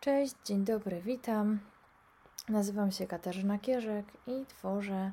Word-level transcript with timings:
Cześć, 0.00 0.34
dzień 0.44 0.64
dobry, 0.64 1.02
witam. 1.02 1.58
Nazywam 2.48 2.92
się 2.92 3.06
Katarzyna 3.06 3.58
Kierzek 3.58 4.06
i 4.26 4.46
tworzę 4.46 5.12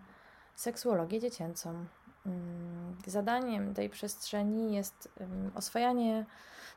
seksuologię 0.55 1.19
dziecięcą. 1.19 1.85
Mm, 2.25 2.95
zadaniem 3.07 3.73
tej 3.73 3.89
przestrzeni 3.89 4.75
jest 4.75 5.09
oswajanie 5.55 6.25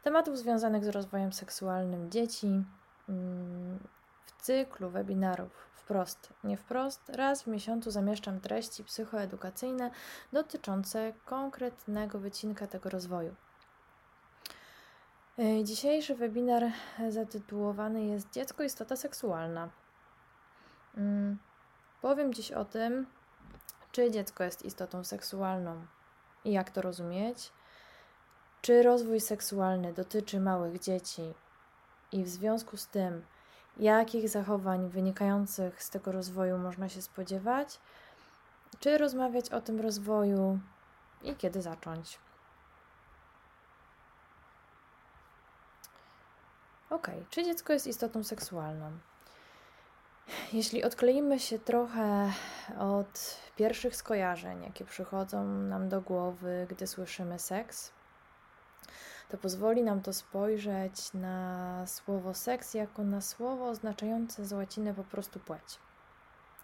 tematów 0.02 0.38
związanych 0.38 0.84
z 0.84 0.88
rozwojem 0.88 1.32
seksualnym 1.32 2.10
dzieci 2.10 2.64
mm, 3.08 3.78
w 4.26 4.42
cyklu 4.42 4.90
webinarów 4.90 5.52
wprost, 5.72 6.32
nie 6.44 6.56
wprost. 6.56 7.08
Raz 7.08 7.42
w 7.42 7.46
miesiącu 7.46 7.90
zamieszczam 7.90 8.40
treści 8.40 8.84
psychoedukacyjne 8.84 9.90
dotyczące 10.32 11.12
konkretnego 11.24 12.18
wycinka 12.18 12.66
tego 12.66 12.90
rozwoju. 12.90 13.34
E, 15.40 15.64
dzisiejszy 15.64 16.14
webinar 16.14 16.62
zatytułowany 17.08 18.04
jest 18.04 18.30
Dziecko 18.30 18.62
istota 18.62 18.96
seksualna. 18.96 19.68
Mm, 20.96 21.38
powiem 22.02 22.34
dziś 22.34 22.52
o 22.52 22.64
tym, 22.64 23.06
czy 23.92 24.10
dziecko 24.10 24.44
jest 24.44 24.64
istotą 24.64 25.04
seksualną 25.04 25.86
i 26.44 26.52
jak 26.52 26.70
to 26.70 26.82
rozumieć, 26.82 27.52
czy 28.62 28.82
rozwój 28.82 29.20
seksualny 29.20 29.92
dotyczy 29.92 30.40
małych 30.40 30.78
dzieci 30.78 31.34
i 32.12 32.24
w 32.24 32.28
związku 32.28 32.76
z 32.76 32.86
tym, 32.86 33.24
jakich 33.76 34.28
zachowań 34.28 34.88
wynikających 34.88 35.82
z 35.82 35.90
tego 35.90 36.12
rozwoju 36.12 36.58
można 36.58 36.88
się 36.88 37.02
spodziewać, 37.02 37.80
czy 38.80 38.98
rozmawiać 38.98 39.50
o 39.50 39.60
tym 39.60 39.80
rozwoju 39.80 40.58
i 41.22 41.34
kiedy 41.34 41.62
zacząć. 41.62 42.18
Ok, 46.90 47.10
czy 47.30 47.44
dziecko 47.44 47.72
jest 47.72 47.86
istotą 47.86 48.24
seksualną? 48.24 48.90
Jeśli 50.52 50.84
odkleimy 50.84 51.38
się 51.38 51.58
trochę 51.58 52.32
od 52.78 53.40
pierwszych 53.56 53.96
skojarzeń, 53.96 54.62
jakie 54.62 54.84
przychodzą 54.84 55.44
nam 55.44 55.88
do 55.88 56.00
głowy, 56.00 56.66
gdy 56.70 56.86
słyszymy 56.86 57.38
seks, 57.38 57.92
to 59.28 59.38
pozwoli 59.38 59.82
nam 59.82 60.02
to 60.02 60.12
spojrzeć 60.12 61.14
na 61.14 61.86
słowo 61.86 62.34
seks 62.34 62.74
jako 62.74 63.04
na 63.04 63.20
słowo 63.20 63.68
oznaczające 63.68 64.46
z 64.46 64.52
łaciny 64.52 64.94
po 64.94 65.04
prostu 65.04 65.40
płeć. 65.40 65.78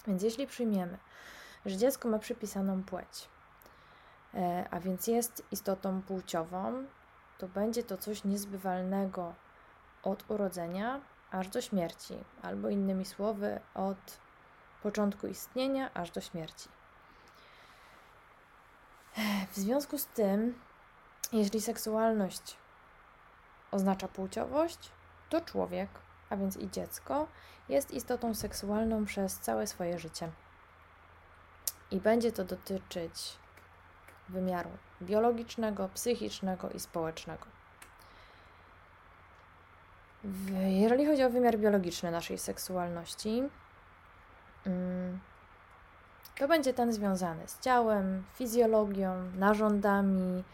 Więc 0.07 0.23
jeśli 0.23 0.47
przyjmiemy, 0.47 0.99
że 1.67 1.77
dziecko 1.77 2.09
ma 2.09 2.19
przypisaną 2.19 2.83
płeć, 2.83 3.29
e, 4.35 4.67
a 4.71 4.81
więc 4.81 5.07
jest 5.07 5.43
istotą 5.51 6.03
płciową, 6.03 6.85
to 7.39 7.49
będzie 7.49 7.83
to 7.83 7.97
coś 7.97 8.25
niezbywalnego 8.25 9.35
od 10.07 10.31
urodzenia 10.31 11.01
aż 11.31 11.49
do 11.49 11.61
śmierci, 11.61 12.15
albo 12.43 12.69
innymi 12.69 13.05
słowy, 13.05 13.61
od 13.75 14.19
początku 14.83 15.27
istnienia 15.27 15.91
aż 15.95 16.11
do 16.11 16.21
śmierci. 16.21 16.69
W 19.51 19.57
związku 19.57 19.99
z 19.99 20.07
tym, 20.07 20.59
jeśli 21.33 21.61
seksualność 21.61 22.57
oznacza 23.71 24.09
płciowość, 24.09 24.91
to 25.29 25.41
człowiek, 25.41 25.89
a 26.31 26.37
więc 26.37 26.57
i 26.57 26.71
dziecko, 26.71 27.27
jest 27.69 27.91
istotą 27.91 28.35
seksualną 28.35 29.05
przez 29.05 29.39
całe 29.39 29.67
swoje 29.67 29.99
życie. 29.99 30.31
I 31.91 32.01
będzie 32.01 32.33
to 32.33 32.45
dotyczyć 32.45 33.39
wymiaru 34.29 34.71
biologicznego, 35.03 35.89
psychicznego 35.89 36.71
i 36.71 36.81
społecznego. 36.81 37.56
Jeżeli 40.69 41.07
chodzi 41.07 41.25
o 41.25 41.31
wymiar 41.31 41.59
biologiczny 41.59 42.11
naszej 42.11 42.39
seksualności, 42.39 43.43
mm, 44.67 45.19
to 46.39 46.49
będzie 46.49 46.75
ten 46.75 46.93
związany 46.93 47.49
z 47.49 47.61
ciałem, 47.61 48.25
fizjologią, 48.35 49.15
narządami, 49.39 50.45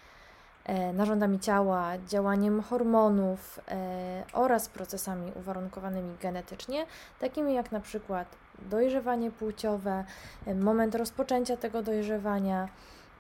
e, 0.65 0.93
narządami 0.93 1.41
ciała, 1.41 1.99
działaniem 2.07 2.63
hormonów 2.63 3.61
e, 3.69 4.25
oraz 4.33 4.69
procesami 4.69 5.33
uwarunkowanymi 5.35 6.17
genetycznie, 6.21 6.87
takimi 7.21 7.55
jak 7.55 7.73
na 7.73 7.81
przykład 7.81 8.37
dojrzewanie 8.59 9.31
płciowe, 9.31 10.05
e, 10.47 10.55
moment 10.55 10.95
rozpoczęcia 10.95 11.57
tego 11.57 11.83
dojrzewania 11.83 12.69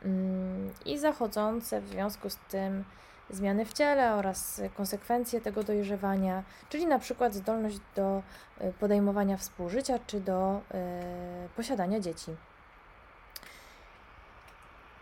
mm, 0.05 0.71
i 0.87 0.99
zachodzące 0.99 1.81
w 1.81 1.89
związku 1.89 2.31
z 2.31 2.37
tym 2.37 2.85
zmiany 3.33 3.65
w 3.65 3.73
ciele 3.73 4.15
oraz 4.15 4.61
konsekwencje 4.77 5.41
tego 5.41 5.63
dojrzewania, 5.63 6.43
czyli 6.69 6.87
na 6.87 6.99
przykład 6.99 7.35
zdolność 7.35 7.79
do 7.97 8.23
e, 8.59 8.73
podejmowania 8.73 9.37
współżycia 9.37 9.99
czy 10.07 10.21
do 10.21 10.61
y, 10.75 11.49
posiadania 11.57 12.01
dzieci. 12.01 12.37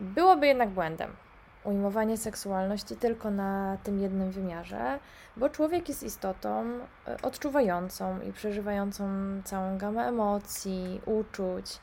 Byłoby 0.01 0.47
jednak 0.47 0.71
błędem 0.71 1.17
ujmowanie 1.65 2.17
seksualności 2.17 2.97
tylko 2.97 3.31
na 3.31 3.77
tym 3.83 4.01
jednym 4.01 4.31
wymiarze, 4.31 4.99
bo 5.37 5.49
człowiek 5.49 5.89
jest 5.89 6.03
istotą 6.03 6.65
e, 7.07 7.17
odczuwającą 7.23 8.21
i 8.21 8.33
przeżywającą 8.33 9.09
całą 9.45 9.79
gamę 9.79 10.09
emocji, 10.09 11.01
uczuć, 11.07 11.79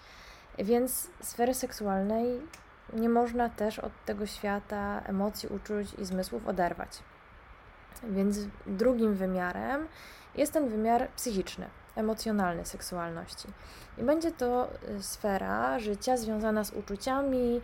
więc 0.57 1.09
sfery 1.21 1.53
seksualnej 1.53 2.41
nie 2.93 3.09
można 3.09 3.49
też 3.49 3.79
od 3.79 3.91
tego 4.05 4.25
świata 4.25 5.01
emocji, 5.05 5.49
uczuć 5.49 5.93
i 5.93 6.05
zmysłów 6.05 6.47
oderwać. 6.47 6.89
Więc 8.03 8.39
drugim 8.67 9.13
wymiarem 9.15 9.87
jest 10.35 10.53
ten 10.53 10.69
wymiar 10.69 11.09
psychiczny, 11.15 11.65
emocjonalny 11.95 12.65
seksualności. 12.65 13.47
I 13.97 14.03
będzie 14.03 14.31
to 14.31 14.69
y, 14.89 15.03
sfera 15.03 15.79
życia 15.79 16.17
związana 16.17 16.63
z 16.63 16.73
uczuciami, 16.73 17.61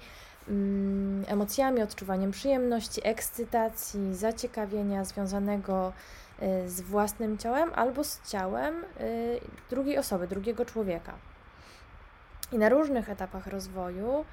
mm, 0.47 1.25
emocjami, 1.27 1.81
odczuwaniem 1.81 2.31
przyjemności, 2.31 3.01
ekscytacji, 3.07 4.15
zaciekawienia 4.15 5.05
związanego 5.05 5.93
y, 6.41 6.69
z 6.69 6.81
własnym 6.81 7.37
ciałem 7.37 7.71
albo 7.75 8.03
z 8.03 8.29
ciałem 8.29 8.83
y, 8.83 9.39
drugiej 9.69 9.97
osoby, 9.97 10.27
drugiego 10.27 10.65
człowieka. 10.65 11.13
I 12.51 12.57
na 12.57 12.69
różnych 12.69 13.09
etapach 13.09 13.47
rozwoju 13.47 14.25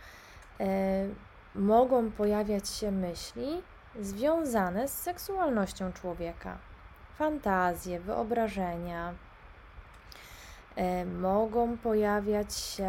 mogą 1.54 2.10
pojawiać 2.10 2.68
się 2.68 2.90
myśli 2.90 3.62
związane 4.00 4.88
z 4.88 4.98
seksualnością 4.98 5.92
człowieka. 5.92 6.58
Fantazje, 7.14 8.00
wyobrażenia. 8.00 9.14
E, 10.76 11.04
mogą 11.04 11.78
pojawiać 11.78 12.54
się 12.54 12.86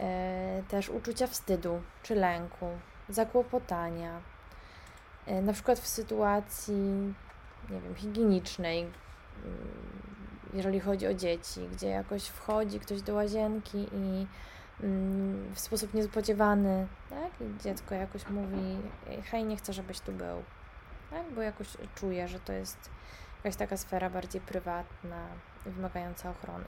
e, 0.00 0.62
też 0.68 0.88
uczucia 0.88 1.26
wstydu 1.26 1.82
czy 2.02 2.14
lęku, 2.14 2.68
zakłopotania. 3.08 4.20
Na 5.42 5.52
przykład 5.52 5.78
w 5.78 5.86
sytuacji, 5.86 7.14
nie 7.70 7.80
wiem, 7.80 7.94
higienicznej, 7.94 8.80
mm, 8.80 8.92
jeżeli 10.54 10.80
chodzi 10.80 11.06
o 11.06 11.14
dzieci, 11.14 11.68
gdzie 11.72 11.88
jakoś 11.88 12.26
wchodzi 12.26 12.80
ktoś 12.80 13.02
do 13.02 13.14
łazienki 13.14 13.86
i 13.92 14.26
w 15.54 15.60
sposób 15.60 15.94
niespodziewany, 15.94 16.86
tak? 17.10 17.32
Dziecko 17.62 17.94
jakoś 17.94 18.28
mówi, 18.28 18.78
hej, 19.24 19.44
nie 19.44 19.56
chcę, 19.56 19.72
żebyś 19.72 20.00
tu 20.00 20.12
był, 20.12 20.42
tak? 21.10 21.32
Bo 21.34 21.42
jakoś 21.42 21.68
czuje, 21.94 22.28
że 22.28 22.40
to 22.40 22.52
jest 22.52 22.90
jakaś 23.44 23.56
taka 23.56 23.76
sfera 23.76 24.10
bardziej 24.10 24.40
prywatna, 24.40 25.26
wymagająca 25.66 26.30
ochrony. 26.30 26.64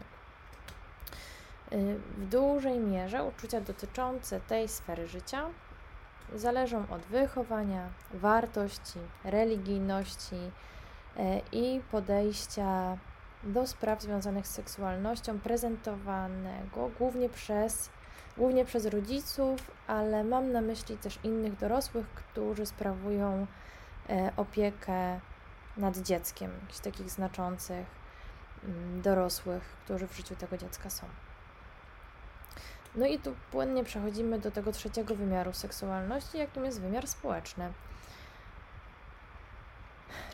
Y, 1.73 1.99
w 2.17 2.27
dużej 2.29 2.79
mierze 2.79 3.25
uczucia 3.25 3.61
dotyczące 3.61 4.41
tej 4.41 4.69
sfery 4.69 5.09
życia 5.09 5.47
zależą 6.35 6.91
od 6.91 7.03
wychowania, 7.03 7.89
wartości, 8.15 8.99
religijności 9.25 10.35
y, 10.37 11.21
i 11.53 11.81
podejścia 11.91 12.99
do 13.43 13.67
spraw 13.67 14.03
związanych 14.03 14.47
z 14.47 14.51
seksualnością 14.51 15.39
prezentowanego 15.39 16.91
głównie 16.99 17.29
przez 17.29 17.91
głównie 18.37 18.65
przez 18.65 18.87
rodziców, 18.87 19.71
ale 19.87 20.25
mam 20.25 20.53
na 20.53 20.61
myśli 20.61 20.97
też 20.97 21.19
innych 21.25 21.57
dorosłych, 21.57 22.07
którzy 22.07 22.67
sprawują 22.67 23.47
e, 24.11 24.33
opiekę 24.37 25.21
nad 25.77 25.99
dzieckiem, 25.99 26.51
jakichś 26.63 26.81
takich 26.81 27.11
znaczących 27.11 27.87
mm, 28.65 29.03
dorosłych, 29.03 29.63
którzy 29.85 30.07
w 30.07 30.17
życiu 30.17 30.37
tego 30.37 30.57
dziecka 30.59 30.91
są. 30.91 31.07
No 32.95 33.07
i 33.07 33.19
tu 33.19 33.35
płynnie 33.51 33.85
przechodzimy 33.85 34.39
do 34.39 34.51
tego 34.51 34.73
trzeciego 34.73 35.15
wymiaru 35.15 35.53
seksualności, 35.53 36.39
jakim 36.39 36.65
jest 36.65 36.81
wymiar 36.81 37.07
społeczny. 37.07 37.73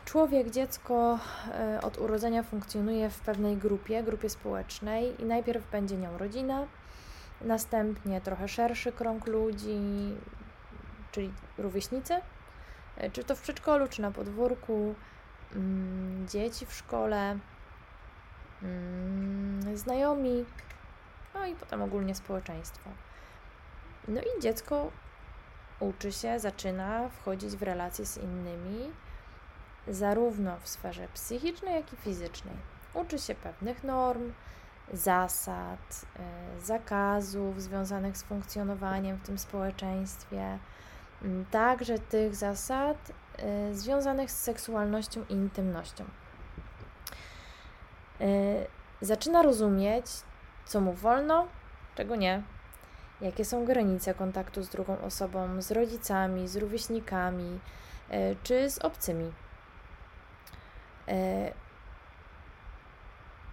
Człowiek, 0.05 0.49
dziecko 0.49 1.19
e, 1.51 1.79
od 1.81 1.97
urodzenia 1.97 2.43
funkcjonuje 2.43 3.09
w 3.09 3.19
pewnej 3.19 3.57
grupie, 3.57 4.03
grupie 4.03 4.29
społecznej 4.29 5.21
i 5.21 5.25
najpierw 5.25 5.71
będzie 5.71 5.97
nią 5.97 6.17
rodzina, 6.17 6.67
Następnie 7.43 8.21
trochę 8.21 8.47
szerszy 8.47 8.91
krąg 8.91 9.27
ludzi, 9.27 9.79
czyli 11.11 11.33
rówieśnicy, 11.57 12.21
e, 12.97 13.11
czy 13.11 13.23
to 13.23 13.35
w 13.35 13.41
przedszkolu, 13.41 13.87
czy 13.87 14.01
na 14.01 14.11
podwórku, 14.11 14.95
mm, 15.55 16.27
dzieci 16.27 16.65
w 16.65 16.73
szkole, 16.73 17.39
mm, 18.63 19.77
znajomi, 19.77 20.45
no 21.33 21.45
i 21.45 21.55
potem 21.55 21.81
ogólnie 21.81 22.15
społeczeństwo. 22.15 22.89
No 24.07 24.21
i 24.21 24.41
dziecko 24.41 24.91
uczy 25.79 26.11
się, 26.11 26.39
zaczyna 26.39 27.09
wchodzić 27.09 27.55
w 27.55 27.63
relacje 27.63 28.05
z 28.05 28.17
innymi, 28.17 28.91
zarówno 29.87 30.57
w 30.59 30.69
sferze 30.69 31.07
psychicznej, 31.13 31.75
jak 31.75 31.93
i 31.93 31.95
fizycznej. 31.95 32.55
Uczy 32.93 33.19
się 33.19 33.35
pewnych 33.35 33.83
norm, 33.83 34.33
zasad, 34.93 36.05
y, 36.57 36.61
zakazów 36.61 37.61
związanych 37.61 38.17
z 38.17 38.23
funkcjonowaniem 38.23 39.17
w 39.17 39.25
tym 39.25 39.37
społeczeństwie, 39.37 40.59
mm, 41.21 41.45
także 41.45 41.99
tych 41.99 42.35
zasad 42.35 43.11
y, 43.71 43.75
związanych 43.75 44.31
z 44.31 44.41
seksualnością 44.41 45.25
i 45.29 45.33
intymnością. 45.33 46.03
Y, 48.21 48.67
zaczyna 49.01 49.41
rozumieć, 49.41 50.05
co 50.65 50.81
mu 50.81 50.93
wolno, 50.93 51.47
czego 51.95 52.15
nie, 52.15 52.43
jakie 53.21 53.45
są 53.45 53.65
granice 53.65 54.13
kontaktu 54.13 54.63
z 54.63 54.69
drugą 54.69 55.01
osobą, 55.01 55.61
z 55.61 55.71
rodzicami, 55.71 56.47
z 56.47 56.55
rówieśnikami 56.55 57.59
czy 58.43 58.69
z 58.69 58.79
obcymi. 58.79 59.31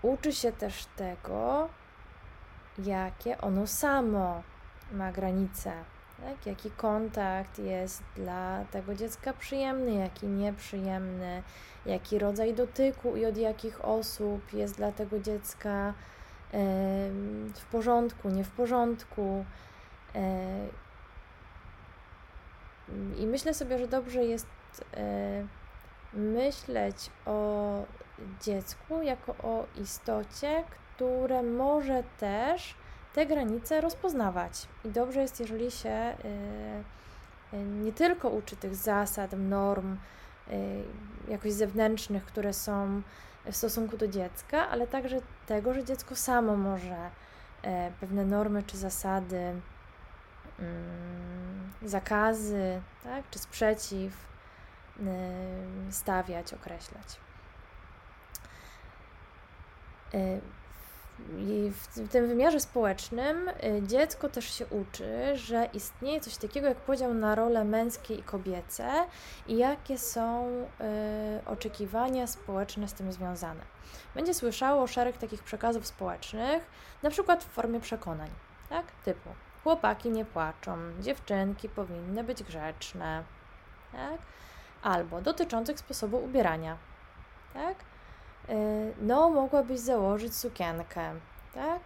Uczy 0.02 0.32
się 0.32 0.52
też 0.52 0.86
tego, 0.96 1.68
jakie 2.78 3.40
ono 3.40 3.66
samo 3.66 4.42
ma 4.92 5.12
granice, 5.12 5.72
tak? 6.20 6.46
jaki 6.46 6.70
kontakt 6.70 7.58
jest 7.58 8.02
dla 8.16 8.64
tego 8.70 8.94
dziecka 8.94 9.32
przyjemny, 9.32 9.94
jaki 9.94 10.26
nieprzyjemny, 10.26 11.42
jaki 11.86 12.18
rodzaj 12.18 12.54
dotyku 12.54 13.16
i 13.16 13.26
od 13.26 13.36
jakich 13.36 13.84
osób 13.84 14.52
jest 14.52 14.76
dla 14.76 14.92
tego 14.92 15.18
dziecka 15.18 15.94
w 17.54 17.64
porządku, 17.70 18.30
nie 18.30 18.44
w 18.44 18.50
porządku. 18.50 19.44
I 23.16 23.26
myślę 23.26 23.54
sobie, 23.54 23.78
że 23.78 23.88
dobrze 23.88 24.24
jest 24.24 24.46
e, 24.94 25.46
myśleć 26.12 27.10
o 27.26 27.84
dziecku 28.40 29.02
jako 29.02 29.32
o 29.32 29.66
istocie, 29.82 30.64
które 30.70 31.42
może 31.42 32.02
też 32.18 32.74
te 33.14 33.26
granice 33.26 33.80
rozpoznawać. 33.80 34.68
I 34.84 34.88
dobrze 34.88 35.20
jest, 35.20 35.40
jeżeli 35.40 35.70
się 35.70 36.16
y, 37.52 37.56
y, 37.56 37.64
nie 37.64 37.92
tylko 37.92 38.28
uczy 38.28 38.56
tych 38.56 38.74
zasad, 38.74 39.30
norm, 39.38 39.96
y, 40.48 40.82
jakoś 41.28 41.52
zewnętrznych, 41.52 42.24
które 42.24 42.52
są 42.52 43.02
w 43.44 43.56
stosunku 43.56 43.96
do 43.96 44.08
dziecka, 44.08 44.68
ale 44.68 44.86
także 44.86 45.20
tego, 45.46 45.74
że 45.74 45.84
dziecko 45.84 46.16
samo 46.16 46.56
może 46.56 47.10
pewne 48.00 48.24
normy 48.24 48.62
czy 48.62 48.76
zasady, 48.76 49.36
mm, 50.58 51.72
zakazy, 51.82 52.80
tak, 53.04 53.24
czy 53.30 53.38
sprzeciw 53.38 54.12
stawiać, 55.90 56.54
określać. 56.54 57.20
Y, 60.14 60.40
w 61.70 62.08
tym 62.08 62.28
wymiarze 62.28 62.60
społecznym 62.60 63.48
y, 63.48 63.82
dziecko 63.86 64.28
też 64.28 64.54
się 64.54 64.66
uczy, 64.66 65.36
że 65.36 65.68
istnieje 65.72 66.20
coś 66.20 66.36
takiego 66.36 66.68
jak 66.68 66.78
podział 66.78 67.14
na 67.14 67.34
role 67.34 67.64
męskie 67.64 68.14
i 68.14 68.22
kobiece 68.22 68.90
i 69.46 69.56
jakie 69.56 69.98
są 69.98 70.46
y, 70.50 71.46
oczekiwania 71.46 72.26
społeczne 72.26 72.88
z 72.88 72.92
tym 72.92 73.12
związane. 73.12 73.60
Będzie 74.14 74.34
słyszało 74.34 74.86
szereg 74.86 75.18
takich 75.18 75.42
przekazów 75.42 75.86
społecznych, 75.86 76.70
na 77.02 77.10
przykład 77.10 77.44
w 77.44 77.48
formie 77.48 77.80
przekonań, 77.80 78.30
tak? 78.68 78.86
Typu 79.04 79.28
chłopaki 79.62 80.10
nie 80.10 80.24
płaczą, 80.24 80.78
dziewczynki 81.00 81.68
powinny 81.68 82.24
być 82.24 82.42
grzeczne, 82.42 83.24
tak? 83.92 84.20
Albo 84.82 85.20
dotyczących 85.20 85.78
sposobu 85.78 86.24
ubierania, 86.24 86.78
tak? 87.54 87.76
Y, 88.48 88.94
no 89.00 89.30
mogłabyś 89.30 89.80
założyć 89.80 90.36
sukienkę, 90.36 91.14
tak? 91.54 91.80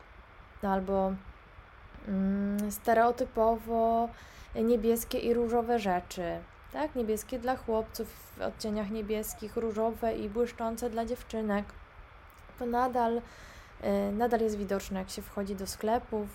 No, 0.62 0.72
albo 0.72 1.12
mm, 2.08 2.70
stereotypowo 2.72 4.08
niebieskie 4.54 5.18
i 5.18 5.34
różowe 5.34 5.78
rzeczy, 5.78 6.40
tak? 6.72 6.94
Niebieskie 6.94 7.38
dla 7.38 7.56
chłopców 7.56 8.08
w 8.08 8.40
odcieniach 8.40 8.90
niebieskich, 8.90 9.56
różowe 9.56 10.14
i 10.16 10.28
błyszczące 10.28 10.90
dla 10.90 11.04
dziewczynek. 11.04 11.64
To 12.58 12.66
nadal, 12.66 13.16
y, 13.16 14.12
nadal 14.12 14.40
jest 14.40 14.56
widoczne, 14.56 14.98
jak 14.98 15.10
się 15.10 15.22
wchodzi 15.22 15.56
do 15.56 15.66
sklepów, 15.66 16.28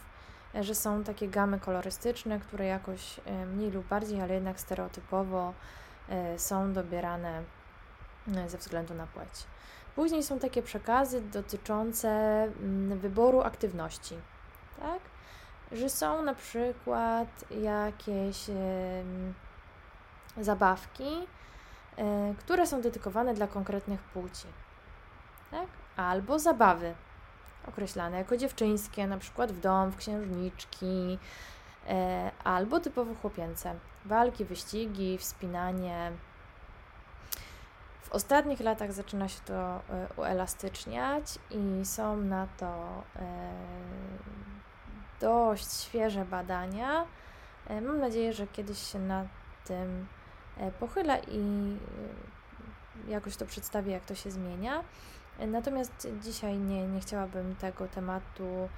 że 0.61 0.75
są 0.75 1.03
takie 1.03 1.27
gamy 1.27 1.59
kolorystyczne, 1.59 2.39
które 2.39 2.65
jakoś 2.65 3.17
y, 3.17 3.21
mniej 3.45 3.71
lub 3.71 3.87
bardziej, 3.87 4.21
ale 4.21 4.33
jednak 4.33 4.59
stereotypowo 4.59 5.53
są 6.37 6.73
dobierane 6.73 7.43
ze 8.47 8.57
względu 8.57 8.93
na 8.93 9.07
płeć. 9.07 9.29
Później 9.95 10.23
są 10.23 10.39
takie 10.39 10.61
przekazy 10.61 11.21
dotyczące 11.21 12.09
mm, 12.09 12.99
wyboru 12.99 13.41
aktywności, 13.41 14.15
tak? 14.79 14.99
Że 15.71 15.89
są 15.89 16.23
na 16.23 16.33
przykład 16.33 17.45
jakieś 17.61 18.45
zabawki, 20.37 21.27
e, 21.97 22.33
które 22.39 22.67
są 22.67 22.81
dedykowane 22.81 23.33
dla 23.33 23.47
konkretnych 23.47 24.01
płci, 24.01 24.47
tak? 25.51 25.67
Albo 25.95 26.39
zabawy 26.39 26.93
określane 27.67 28.17
jako 28.17 28.37
dziewczyńskie, 28.37 29.07
na 29.07 29.17
przykład 29.17 29.51
w 29.51 29.59
dom, 29.59 29.91
w 29.91 29.97
księżniczki, 29.97 31.19
e, 31.87 32.31
albo 32.43 32.79
typowo 32.79 33.15
chłopięce. 33.15 33.75
Walki, 34.05 34.45
wyścigi, 34.45 35.17
wspinanie, 35.17 36.11
w 38.09 38.11
ostatnich 38.11 38.59
latach 38.59 38.93
zaczyna 38.93 39.27
się 39.27 39.39
to 39.45 39.53
e, 39.53 40.07
uelastyczniać 40.17 41.39
i 41.51 41.85
są 41.85 42.17
na 42.17 42.47
to 42.57 43.03
e, 43.15 43.51
dość 45.19 45.73
świeże 45.73 46.25
badania. 46.25 47.05
E, 47.67 47.81
mam 47.81 47.99
nadzieję, 47.99 48.33
że 48.33 48.47
kiedyś 48.47 48.91
się 48.91 48.99
nad 48.99 49.27
tym 49.65 50.07
pochylę 50.79 51.21
i 51.27 51.77
jakoś 53.07 53.35
to 53.35 53.45
przedstawię, 53.45 53.91
jak 53.91 54.05
to 54.05 54.15
się 54.15 54.31
zmienia. 54.31 54.83
Natomiast 55.47 56.07
dzisiaj 56.21 56.57
nie, 56.57 56.87
nie 56.87 56.99
chciałabym 56.99 57.55
tego 57.55 57.87
tematu 57.87 58.69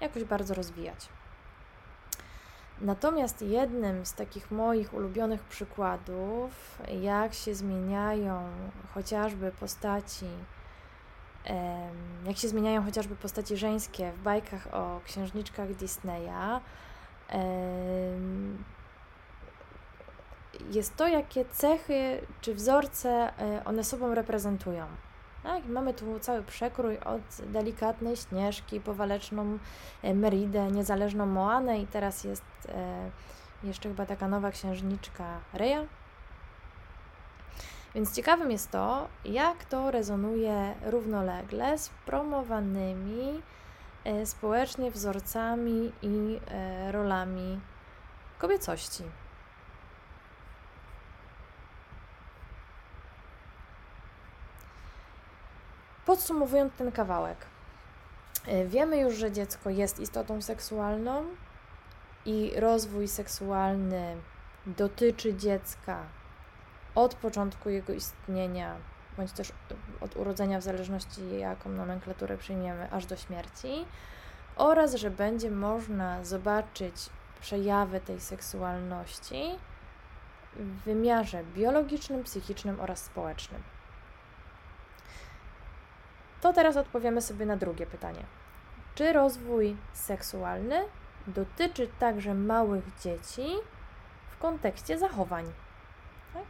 jakoś 0.00 0.24
bardzo 0.24 0.54
rozwijać. 0.54 1.08
Natomiast 2.80 3.42
jednym 3.42 4.06
z 4.06 4.14
takich 4.14 4.50
moich 4.50 4.94
ulubionych 4.94 5.42
przykładów, 5.42 6.78
jak 7.00 7.34
się 7.34 7.54
zmieniają 7.54 8.48
chociażby 8.94 9.52
postaci, 9.60 10.26
jak 12.26 12.36
się 12.36 12.48
zmieniają 12.48 12.84
chociażby 12.84 13.16
postaci 13.16 13.56
żeńskie 13.56 14.12
w 14.12 14.22
bajkach 14.22 14.68
o 14.74 15.00
księżniczkach 15.04 15.74
Disneya, 15.74 16.60
jest 20.70 20.96
to, 20.96 21.08
jakie 21.08 21.44
cechy 21.44 22.26
czy 22.40 22.54
wzorce 22.54 23.08
e, 23.10 23.64
one 23.64 23.84
sobą 23.84 24.14
reprezentują. 24.14 24.86
Tak? 25.48 25.66
Mamy 25.66 25.94
tu 25.94 26.18
cały 26.20 26.42
przekrój 26.42 26.98
od 26.98 27.22
delikatnej 27.46 28.16
Śnieżki 28.16 28.80
po 28.80 28.94
waleczną 28.94 29.58
e, 30.02 30.14
Meridę, 30.14 30.70
niezależną 30.72 31.26
Moanę 31.26 31.78
i 31.78 31.86
teraz 31.86 32.24
jest 32.24 32.44
e, 32.68 33.10
jeszcze 33.64 33.88
chyba 33.88 34.06
taka 34.06 34.28
nowa 34.28 34.50
księżniczka 34.50 35.40
Reja. 35.52 35.84
Więc 37.94 38.16
ciekawym 38.16 38.50
jest 38.50 38.70
to, 38.70 39.08
jak 39.24 39.64
to 39.64 39.90
rezonuje 39.90 40.74
równolegle 40.84 41.78
z 41.78 41.88
promowanymi 41.88 43.42
e, 44.04 44.26
społecznie 44.26 44.90
wzorcami 44.90 45.92
i 46.02 46.40
rolami 46.90 47.60
kobiecości. 48.38 49.04
Podsumowując 56.08 56.72
ten 56.74 56.92
kawałek, 56.92 57.46
y, 58.48 58.68
wiemy 58.68 58.98
już, 58.98 59.14
że 59.14 59.32
dziecko 59.32 59.70
jest 59.70 60.00
istotą 60.00 60.42
seksualną 60.42 61.24
i 62.24 62.52
rozwój 62.56 63.08
seksualny 63.08 64.16
dotyczy 64.66 65.34
dziecka 65.34 66.02
od 66.94 67.14
początku 67.14 67.70
jego 67.70 67.92
istnienia, 67.92 68.76
bądź 69.16 69.32
też 69.32 69.52
od 70.00 70.16
urodzenia, 70.16 70.60
w 70.60 70.62
zależności 70.62 71.38
jaką 71.38 71.70
nomenklaturę 71.70 72.38
przyjmiemy, 72.38 72.92
aż 72.92 73.06
do 73.06 73.16
śmierci, 73.16 73.86
oraz 74.56 74.94
że 74.94 75.10
będzie 75.10 75.50
można 75.50 76.24
zobaczyć 76.24 77.10
przejawy 77.40 78.00
tej 78.00 78.20
seksualności 78.20 79.58
w 80.56 80.82
wymiarze 80.84 81.44
biologicznym, 81.44 82.24
psychicznym 82.24 82.80
oraz 82.80 83.04
społecznym. 83.04 83.62
To 86.48 86.52
teraz 86.52 86.76
odpowiemy 86.76 87.22
sobie 87.22 87.46
na 87.46 87.56
drugie 87.56 87.86
pytanie. 87.86 88.24
Czy 88.94 89.12
rozwój 89.12 89.76
seksualny 89.92 90.84
dotyczy 91.26 91.88
także 91.98 92.34
małych 92.34 92.84
dzieci 93.00 93.46
w 94.30 94.38
kontekście 94.38 94.98
zachowań? 94.98 95.44
Tak? 96.34 96.42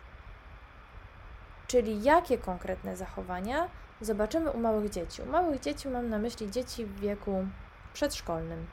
Czyli 1.67 2.02
jakie 2.02 2.38
konkretne 2.38 2.97
zachowania 2.97 3.69
zobaczymy 4.00 4.50
u 4.50 4.61
małych 4.61 4.90
dzieci? 4.90 5.23
U 5.23 5.26
małych 5.26 5.61
dzieci 5.61 5.88
mam 5.88 6.09
na 6.09 6.19
myśli 6.19 6.50
dzieci 6.50 6.85
w 6.85 7.00
wieku 7.00 7.47
przedszkolnym. 7.93 8.67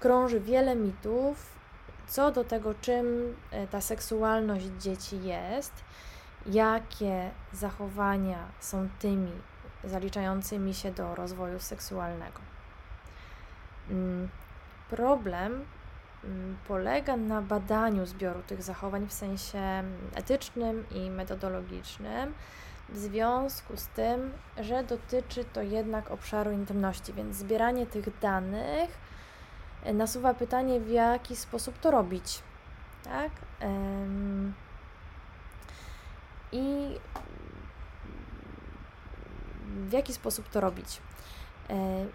Krąży 0.00 0.40
wiele 0.40 0.76
mitów 0.76 1.56
co 2.06 2.30
do 2.30 2.44
tego, 2.44 2.74
czym 2.74 3.36
e, 3.50 3.66
ta 3.66 3.80
seksualność 3.80 4.66
dzieci 4.66 5.22
jest, 5.22 5.72
jakie 6.46 7.30
zachowania 7.52 8.38
są 8.60 8.88
tymi 8.98 9.32
zaliczającymi 9.86 10.74
się 10.74 10.92
do 10.92 11.14
rozwoju 11.14 11.60
seksualnego. 11.60 12.40
Mm, 13.90 14.28
problem 14.90 15.64
mm, 16.24 16.56
polega 16.68 17.16
na 17.16 17.42
badaniu 17.42 18.06
zbioru 18.06 18.42
tych 18.42 18.62
zachowań 18.62 19.06
w 19.06 19.12
sensie 19.12 19.84
etycznym 20.14 20.84
i 20.90 21.10
metodologicznym, 21.10 22.34
w 22.88 22.96
związku 22.98 23.76
z 23.76 23.86
tym, 23.86 24.32
że 24.58 24.84
dotyczy 24.84 25.44
to 25.44 25.62
jednak 25.62 26.10
obszaru 26.10 26.50
intymności, 26.50 27.12
więc 27.12 27.36
zbieranie 27.36 27.86
tych 27.86 28.18
danych 28.18 28.98
e, 29.84 29.94
nasuwa 29.94 30.34
pytanie, 30.34 30.80
w 30.80 30.88
jaki 30.88 31.36
sposób 31.36 31.78
to 31.78 31.90
robić. 31.90 32.42
Tak? 33.04 33.30
I 36.52 36.96
w 39.76 39.92
jaki 39.92 40.12
sposób 40.12 40.48
to 40.48 40.60
robić. 40.60 41.00
E, 41.70 42.06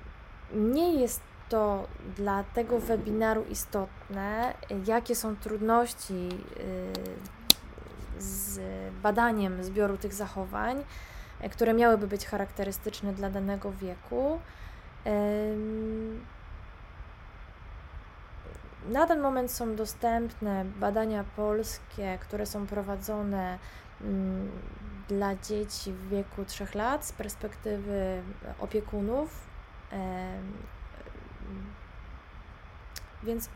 nie 0.54 0.96
jest 1.02 1.22
to 1.50 1.88
dla 2.16 2.44
tego 2.44 2.80
webinaru 2.80 3.46
istotne, 3.50 4.54
jakie 4.86 5.16
są 5.16 5.36
trudności 5.36 6.30
y, 6.60 8.22
z 8.22 8.60
badaniem 9.04 9.64
zbioru 9.64 9.98
tych 9.98 10.14
zachowań, 10.14 10.84
e, 11.42 11.50
które 11.50 11.74
miałyby 11.74 12.08
być 12.08 12.26
charakterystyczne 12.26 13.14
dla 13.14 13.30
danego 13.30 13.72
wieku. 13.72 14.40
Na 18.90 19.08
ten 19.08 19.20
moment 19.20 19.52
są 19.52 19.76
dostępne 19.76 20.66
badania 20.66 21.24
polskie, 21.36 22.18
które 22.22 22.46
są 22.46 22.68
prowadzone 22.68 23.60
mm, 24.02 24.52
dla 25.10 25.36
dzieci 25.36 25.94
w 25.94 26.10
wieku 26.10 26.46
3 26.46 26.68
lat 26.74 27.06
z 27.06 27.12
perspektywy 27.12 28.24
opiekunów. 28.60 29.48
Więc, 33.24 33.50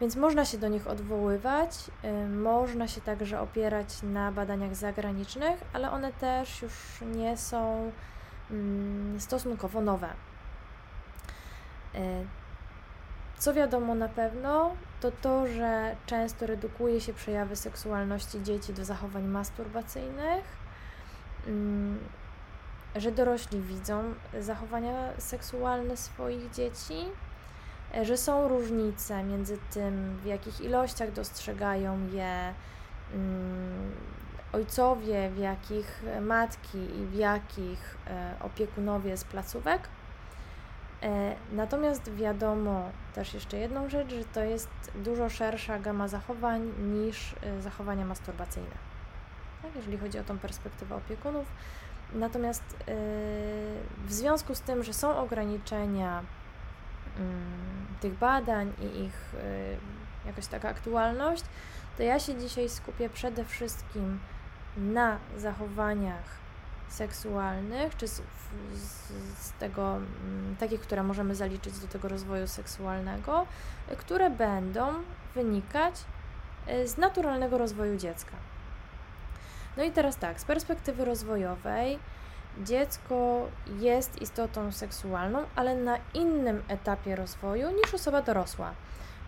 więc 0.00 0.16
można 0.16 0.44
się 0.44 0.58
do 0.58 0.68
nich 0.68 0.86
odwoływać, 0.86 1.90
można 2.28 2.88
się 2.88 3.00
także 3.00 3.40
opierać 3.40 4.02
na 4.02 4.32
badaniach 4.32 4.74
zagranicznych, 4.74 5.60
ale 5.72 5.90
one 5.90 6.12
też 6.12 6.62
już 6.62 6.72
nie 7.00 7.36
są 7.36 7.92
mm, 8.50 9.20
stosunkowo 9.20 9.80
nowe. 9.80 10.08
E, 11.94 12.24
co 13.38 13.54
wiadomo 13.54 13.94
na 13.94 14.08
pewno, 14.08 14.76
to 15.00 15.10
to, 15.10 15.46
że 15.46 15.96
często 16.06 16.46
redukuje 16.46 17.00
się 17.00 17.12
przejawy 17.12 17.56
seksualności 17.56 18.42
dzieci 18.42 18.72
do 18.72 18.84
zachowań 18.84 19.24
masturbacyjnych, 19.24 20.44
mm, 21.46 21.98
że 22.96 23.12
dorośli 23.12 23.60
widzą 23.60 24.14
zachowania 24.40 25.12
seksualne 25.18 25.96
swoich 25.96 26.50
dzieci, 26.50 27.04
że 28.02 28.16
są 28.16 28.48
różnice 28.48 29.24
między 29.24 29.58
tym, 29.70 30.18
w 30.22 30.26
jakich 30.26 30.60
ilościach 30.60 31.12
dostrzegają 31.12 32.08
je 32.12 32.54
mm, 33.14 33.92
ojcowie, 34.52 35.30
w 35.30 35.38
jakich 35.38 36.02
matki 36.20 36.78
i 36.78 37.06
w 37.06 37.14
jakich 37.14 37.96
e, 38.06 38.34
opiekunowie 38.40 39.16
z 39.16 39.24
placówek 39.24 39.80
E, 39.82 39.99
natomiast 41.52 42.14
wiadomo 42.14 42.90
też 43.14 43.34
jeszcze 43.34 43.58
jedną 43.58 43.88
rzecz, 43.88 44.10
że 44.10 44.24
to 44.24 44.44
jest 44.44 44.68
dużo 44.94 45.28
szersza 45.28 45.78
gama 45.78 46.08
zachowań 46.08 46.72
niż 46.78 47.34
e, 47.42 47.62
zachowania 47.62 48.04
masturbacyjne. 48.04 48.90
Tak, 49.62 49.76
jeżeli 49.76 49.98
chodzi 49.98 50.18
o 50.18 50.24
tą 50.24 50.38
perspektywę 50.38 50.94
opiekunów. 50.94 51.46
Natomiast 52.12 52.62
e, 52.80 52.84
w 54.06 54.12
związku 54.12 54.54
z 54.54 54.60
tym, 54.60 54.82
że 54.82 54.92
są 54.92 55.16
ograniczenia 55.16 56.22
mm, 57.18 57.86
tych 58.00 58.18
badań 58.18 58.72
i 58.80 59.04
ich 59.04 59.34
jakaś 60.26 60.46
taka 60.46 60.68
aktualność, 60.68 61.44
to 61.96 62.02
ja 62.02 62.18
się 62.18 62.34
dzisiaj 62.34 62.68
skupię 62.68 63.08
przede 63.08 63.44
wszystkim 63.44 64.20
na 64.76 65.18
zachowaniach 65.36 66.39
seksualnych, 66.90 67.96
czy 67.96 68.08
z, 68.08 68.22
z, 69.38 69.52
tego, 69.58 69.96
mm, 69.96 70.56
takich, 70.56 70.80
które 70.80 71.02
możemy 71.02 71.34
zaliczyć 71.34 71.78
do 71.78 71.88
tego 71.88 72.08
rozwoju 72.08 72.46
seksualnego, 72.46 73.46
które 73.98 74.30
będą 74.30 74.94
wynikać 75.34 75.94
e, 76.66 76.88
z 76.88 76.98
naturalnego 76.98 77.58
rozwoju 77.58 77.96
dziecka. 77.96 78.36
No 79.76 79.82
i 79.82 79.90
teraz 79.90 80.16
tak, 80.16 80.40
z 80.40 80.44
perspektywy 80.44 81.04
rozwojowej, 81.04 81.98
dziecko 82.58 83.46
jest 83.78 84.22
istotą 84.22 84.72
seksualną, 84.72 85.44
ale 85.56 85.76
na 85.76 85.98
innym 86.14 86.62
etapie 86.68 87.16
rozwoju 87.16 87.70
niż 87.70 87.94
osoba 87.94 88.22
dorosła. 88.22 88.72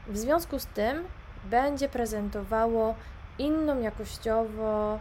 W 0.07 0.19
związku 0.19 0.59
z 0.59 0.66
tym 0.66 1.04
będzie 1.45 1.88
prezentowało 1.88 2.95
inną 3.38 3.81
jakościowo 3.81 4.99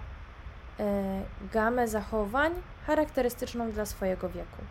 gamę 1.54 1.88
zachowań 1.88 2.52
charakterystyczną 2.88 3.72
dla 3.72 3.86
swojego 3.86 4.30
wieku. 4.30 4.62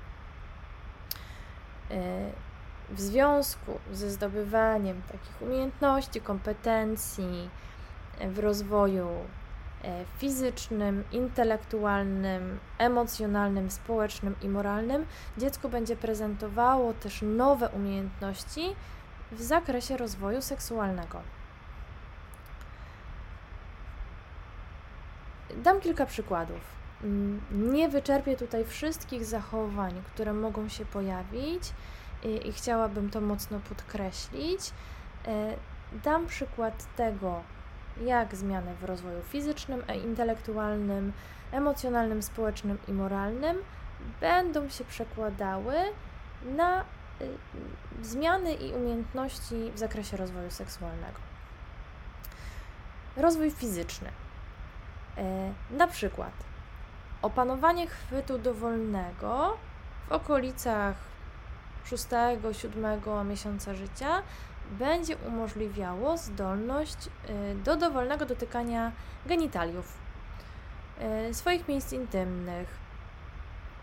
E, 1.91 2.31
w 2.91 3.01
związku 3.01 3.79
ze 3.93 4.11
zdobywaniem 4.11 5.03
takich 5.03 5.43
umiejętności, 5.43 6.21
kompetencji 6.21 7.51
w 8.21 8.39
rozwoju 8.39 9.09
fizycznym, 10.19 11.05
intelektualnym, 11.13 12.59
emocjonalnym, 12.79 13.71
społecznym 13.71 14.35
i 14.43 14.49
moralnym, 14.49 15.07
dziecko 15.39 15.69
będzie 15.69 15.97
prezentowało 15.97 16.95
też 16.95 17.23
nowe 17.23 17.69
umiejętności 17.69 18.77
w 19.33 19.43
zakresie 19.43 19.97
rozwoju 19.97 20.43
seksualnego. 20.43 21.21
Dam 25.57 25.81
kilka 25.81 26.07
przykładów. 26.07 26.61
Mm, 27.05 27.41
nie 27.53 27.89
wyczerpię 27.89 28.37
tutaj 28.37 28.65
wszystkich 28.65 29.25
zachowań, 29.25 30.03
które 30.07 30.33
mogą 30.33 30.69
się 30.69 30.85
pojawić 30.87 31.73
i, 32.23 32.49
i 32.49 32.53
chciałabym 32.53 33.11
to 33.11 33.21
mocno 33.21 33.61
podkreślić. 33.69 34.61
E, 35.27 35.55
dam 36.05 36.27
przykład 36.27 36.97
tego, 36.97 37.43
jak 38.05 38.37
zmiany 38.37 38.75
w 38.75 38.85
rozwoju 38.85 39.23
fizycznym, 39.23 39.83
e, 39.89 39.97
intelektualnym, 39.97 41.13
emocjonalnym, 41.53 42.23
społecznym 42.23 42.79
i 42.89 42.93
moralnym 42.93 43.57
będą 44.21 44.69
się 44.69 44.85
przekładały 44.85 45.75
na 46.57 46.81
y, 46.81 46.85
zmiany 48.03 48.55
i 48.55 48.73
umiejętności 48.73 49.73
w 49.75 49.79
zakresie 49.79 50.17
rozwoju 50.17 50.51
seksualnego. 50.51 51.21
Rozwój 53.17 53.51
fizyczny. 53.51 54.09
E, 55.17 55.53
na 55.71 55.87
przykład 55.87 56.33
opanowanie 57.23 57.87
chwytu 57.87 58.39
dowolnego 58.39 59.57
w 60.09 60.13
okolicach 60.13 60.97
6-7 61.87 63.25
miesiąca 63.25 63.75
życia 63.75 64.23
będzie 64.71 65.17
umożliwiało 65.17 66.17
zdolność 66.17 66.97
e, 67.07 67.55
do 67.55 67.77
dowolnego 67.77 68.27
dotykania 68.27 68.93
genitaliów, 69.27 69.99
e, 70.99 71.35
swoich 71.35 71.69
miejsc 71.69 71.93
intymnych, 71.93 72.69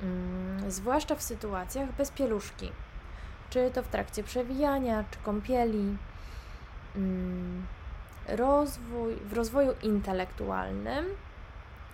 mm, 0.02 0.72
zwłaszcza 0.72 1.16
w 1.16 1.24
sytuacjach 1.24 1.92
bez 1.92 2.12
pieluszki, 2.12 2.72
czy 3.50 3.72
to 3.72 3.84
w 3.84 3.88
trakcie 3.88 4.24
przewijania, 4.24 5.04
czy 5.12 5.20
kąpieli. 5.20 5.98
Rozwój, 8.28 9.16
w 9.16 9.34
rozwoju 9.34 9.74
intelektualnym, 9.84 11.06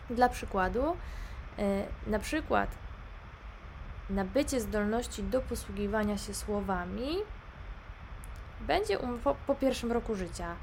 dla 0.09 0.29
przykładu, 0.29 0.97
e, 1.59 1.83
na 2.07 2.19
przykład 2.19 2.69
nabycie 4.09 4.61
zdolności 4.61 5.23
do 5.23 5.41
posługiwania 5.41 6.17
się 6.17 6.33
słowami 6.33 7.15
będzie 8.61 8.99
um, 8.99 9.19
po, 9.19 9.35
po 9.47 9.55
pierwszym 9.55 9.91
roku 9.91 10.15
życia 10.15 10.55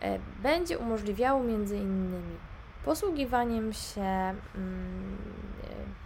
e, 0.00 0.18
będzie 0.42 0.78
umożliwiało 0.78 1.42
między 1.42 1.76
innymi 1.76 2.36
posługiwaniem 2.84 3.72
się 3.72 4.34
mm, 4.54 5.16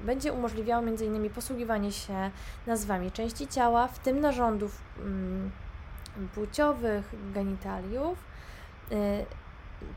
będzie 0.01 0.33
umożliwiało 0.33 0.83
m.in. 0.83 1.31
posługiwanie 1.31 1.93
się 1.93 2.31
nazwami 2.67 3.13
części 3.13 3.49
ciała, 3.49 3.89
w 3.89 3.99
tym 3.99 4.21
narządów 4.21 4.81
mm, 4.99 5.51
płciowych, 6.35 7.15
genitaliów, 7.35 8.19
y, 8.19 8.36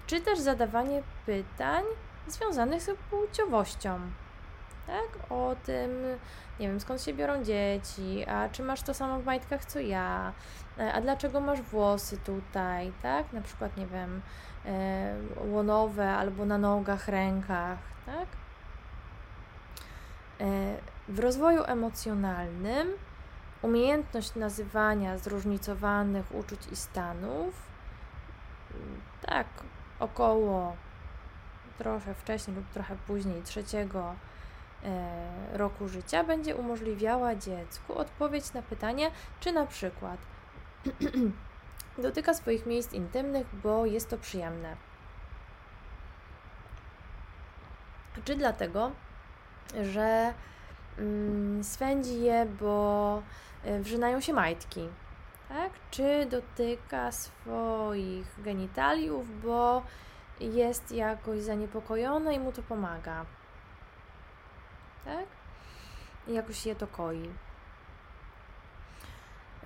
czy 0.07 0.21
też 0.21 0.39
zadawanie 0.39 1.03
pytań 1.25 1.83
związanych 2.27 2.81
z 2.81 2.89
płciowością. 3.09 3.99
Tak? 4.87 5.31
O 5.31 5.55
tym, 5.65 5.91
nie 6.59 6.67
wiem, 6.67 6.79
skąd 6.79 7.01
się 7.01 7.13
biorą 7.13 7.43
dzieci, 7.43 8.25
a 8.27 8.49
czy 8.49 8.63
masz 8.63 8.81
to 8.81 8.93
samo 8.93 9.19
w 9.19 9.25
majtkach 9.25 9.65
co 9.65 9.79
ja, 9.79 10.33
e, 10.79 10.93
a 10.93 11.01
dlaczego 11.01 11.39
masz 11.39 11.61
włosy 11.61 12.17
tutaj, 12.17 12.91
tak? 13.01 13.33
Na 13.33 13.41
przykład, 13.41 13.77
nie 13.77 13.87
wiem, 13.87 14.21
e, 14.65 15.15
łonowe 15.45 16.11
albo 16.11 16.45
na 16.45 16.57
nogach, 16.57 17.07
rękach, 17.07 17.79
tak? 18.05 18.27
W 21.07 21.19
rozwoju 21.19 21.63
emocjonalnym 21.63 22.87
umiejętność 23.61 24.35
nazywania 24.35 25.17
zróżnicowanych 25.17 26.35
uczuć 26.35 26.59
i 26.71 26.75
stanów, 26.75 27.68
tak, 29.21 29.47
około 29.99 30.75
trochę 31.77 32.13
wcześniej 32.13 32.57
lub 32.57 32.69
trochę 32.69 32.95
później 33.07 33.41
trzeciego 33.41 34.15
e, 34.83 35.57
roku 35.57 35.87
życia 35.87 36.23
będzie 36.23 36.55
umożliwiała 36.55 37.35
dziecku 37.35 37.97
odpowiedź 37.97 38.53
na 38.53 38.61
pytanie, 38.61 39.11
czy 39.39 39.51
na 39.51 39.65
przykład 39.65 40.19
dotyka 41.97 42.33
swoich 42.33 42.65
miejsc 42.65 42.93
intymnych, 42.93 43.47
bo 43.63 43.85
jest 43.85 44.09
to 44.09 44.17
przyjemne. 44.17 44.75
Czy 48.25 48.35
dlatego, 48.35 48.91
że 49.81 50.33
mm, 50.97 51.63
swędzi 51.63 52.21
je, 52.21 52.45
bo 52.45 53.23
e, 53.63 53.79
wrzynają 53.79 54.21
się 54.21 54.33
majtki, 54.33 54.89
tak? 55.49 55.71
Czy 55.91 56.25
dotyka 56.25 57.11
swoich 57.11 58.41
genitaliów, 58.43 59.41
bo 59.41 59.83
jest 60.39 60.91
jakoś 60.91 61.39
zaniepokojona 61.39 62.31
i 62.31 62.39
mu 62.39 62.51
to 62.51 62.61
pomaga, 62.61 63.25
tak? 65.05 65.25
I 66.27 66.33
jakoś 66.33 66.65
je 66.65 66.75
to 66.75 66.87
koi. 66.87 67.29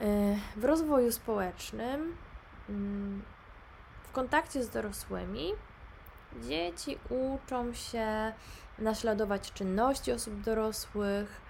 E, 0.01 0.35
w 0.55 0.63
rozwoju 0.63 1.11
społecznym, 1.11 2.17
mm, 2.69 3.21
w 4.03 4.11
kontakcie 4.11 4.63
z 4.63 4.69
dorosłymi, 4.69 5.51
dzieci 6.41 6.99
uczą 7.09 7.73
się 7.73 8.33
naśladować 8.79 9.51
czynności 9.51 10.11
osób 10.11 10.41
dorosłych. 10.41 11.41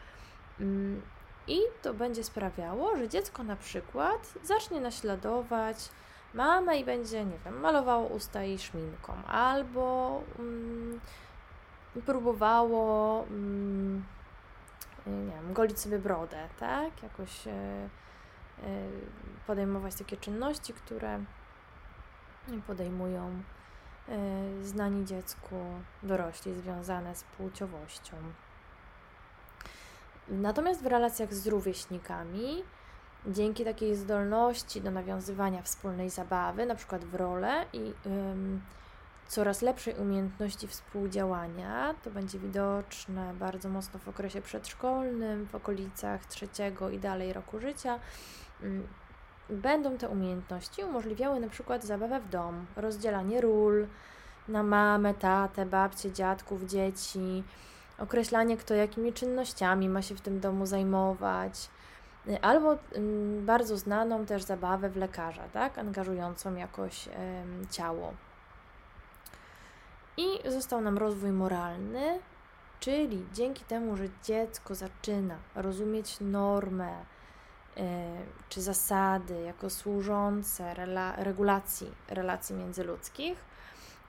I 1.47 1.59
to 1.81 1.93
będzie 1.93 2.23
sprawiało, 2.23 2.97
że 2.97 3.09
dziecko 3.09 3.43
na 3.43 3.55
przykład 3.55 4.33
zacznie 4.43 4.81
naśladować 4.81 5.89
mamę 6.33 6.79
i 6.79 6.85
będzie, 6.85 7.25
nie 7.25 7.38
wiem, 7.45 7.59
malowało 7.59 8.07
usta 8.07 8.43
jej 8.43 8.59
szminką, 8.59 9.13
albo 9.27 10.21
mm, 10.39 11.00
próbowało, 12.05 13.23
mm, 13.23 14.05
nie 15.07 15.33
wiem, 15.33 15.53
golić 15.53 15.79
sobie 15.79 16.00
brodę, 16.00 16.50
tak? 16.59 17.03
Jakoś 17.03 17.47
e, 17.47 17.51
e, 17.51 17.89
podejmować 19.47 19.95
takie 19.95 20.17
czynności, 20.17 20.73
które 20.73 21.23
podejmują 22.67 23.43
E, 24.09 24.63
znani 24.63 25.05
dziecku 25.05 25.55
dorośli 26.03 26.53
związane 26.53 27.15
z 27.15 27.23
płciowością. 27.23 28.17
Natomiast 30.27 30.84
w 30.84 30.86
relacjach 30.86 31.33
z 31.33 31.48
rówieśnikami, 31.48 32.64
dzięki 33.27 33.66
takiej 33.66 33.96
zdolności 33.96 34.81
do 34.81 34.92
nawiązywania 34.92 35.62
wspólnej 35.62 36.09
zabawy, 36.09 36.66
na 36.66 36.75
przykład 36.75 37.05
w 37.05 37.16
rolę 37.16 37.66
i 37.74 37.94
ym, 38.05 38.62
coraz 39.27 39.62
lepszej 39.62 39.96
umiejętności 39.96 40.68
współdziałania, 40.68 41.96
to 42.03 42.12
będzie 42.12 42.40
widoczne 42.40 43.33
bardzo 43.33 43.70
mocno 43.70 44.00
w 44.00 44.07
okresie 44.07 44.42
przedszkolnym, 44.42 45.46
w 45.46 45.55
okolicach 45.55 46.25
trzeciego 46.25 46.90
i 46.90 47.00
dalej 47.00 47.33
roku 47.33 47.59
życia. 47.59 48.00
Ym, 48.64 48.88
będą 49.50 49.98
te 49.98 50.09
umiejętności 50.09 50.83
umożliwiały 50.83 51.40
na 51.40 51.50
przykład 51.50 51.83
zabawę 51.83 52.20
w 52.20 52.29
dom, 52.29 52.66
rozdzielanie 52.75 53.42
ról 53.42 53.88
na 54.48 54.64
mamę, 54.64 55.14
tatę, 55.14 55.66
babcię, 55.66 56.12
dziadków, 56.12 56.64
dzieci, 56.64 57.44
określanie, 57.98 58.58
kto 58.58 58.74
jakimi 58.74 59.14
czynnościami 59.14 59.90
ma 59.90 60.01
się 60.01 60.16
w 60.16 60.22
tym 60.22 60.40
domu 60.40 60.66
zajmować, 60.66 61.70
albo 62.42 62.77
mm, 62.96 63.46
bardzo 63.46 63.77
znaną 63.77 64.25
też 64.25 64.44
zabawę 64.44 64.90
w 64.90 64.98
lekarza, 64.98 65.44
tak, 65.53 65.77
angażującą 65.77 66.56
jakoś 66.56 67.10
ciało. 67.70 68.14
I 70.18 70.51
został 70.51 70.82
nam 70.82 70.98
rozwój 70.98 71.32
moralny, 71.32 72.20
czyli 72.79 73.25
dzięki 73.34 73.66
temu, 73.66 73.98
że 73.98 74.06
dziecko 74.24 74.75
zaczyna 74.75 75.36
rozumieć 75.56 76.18
normę, 76.22 77.06
E, 77.77 78.12
czy 78.50 78.62
zasady 78.62 79.42
jako 79.42 79.70
służące 79.70 80.74
rela 80.74 81.16
regulacji 81.16 81.92
relacji 82.10 82.56
międzyludzkich, 82.56 83.38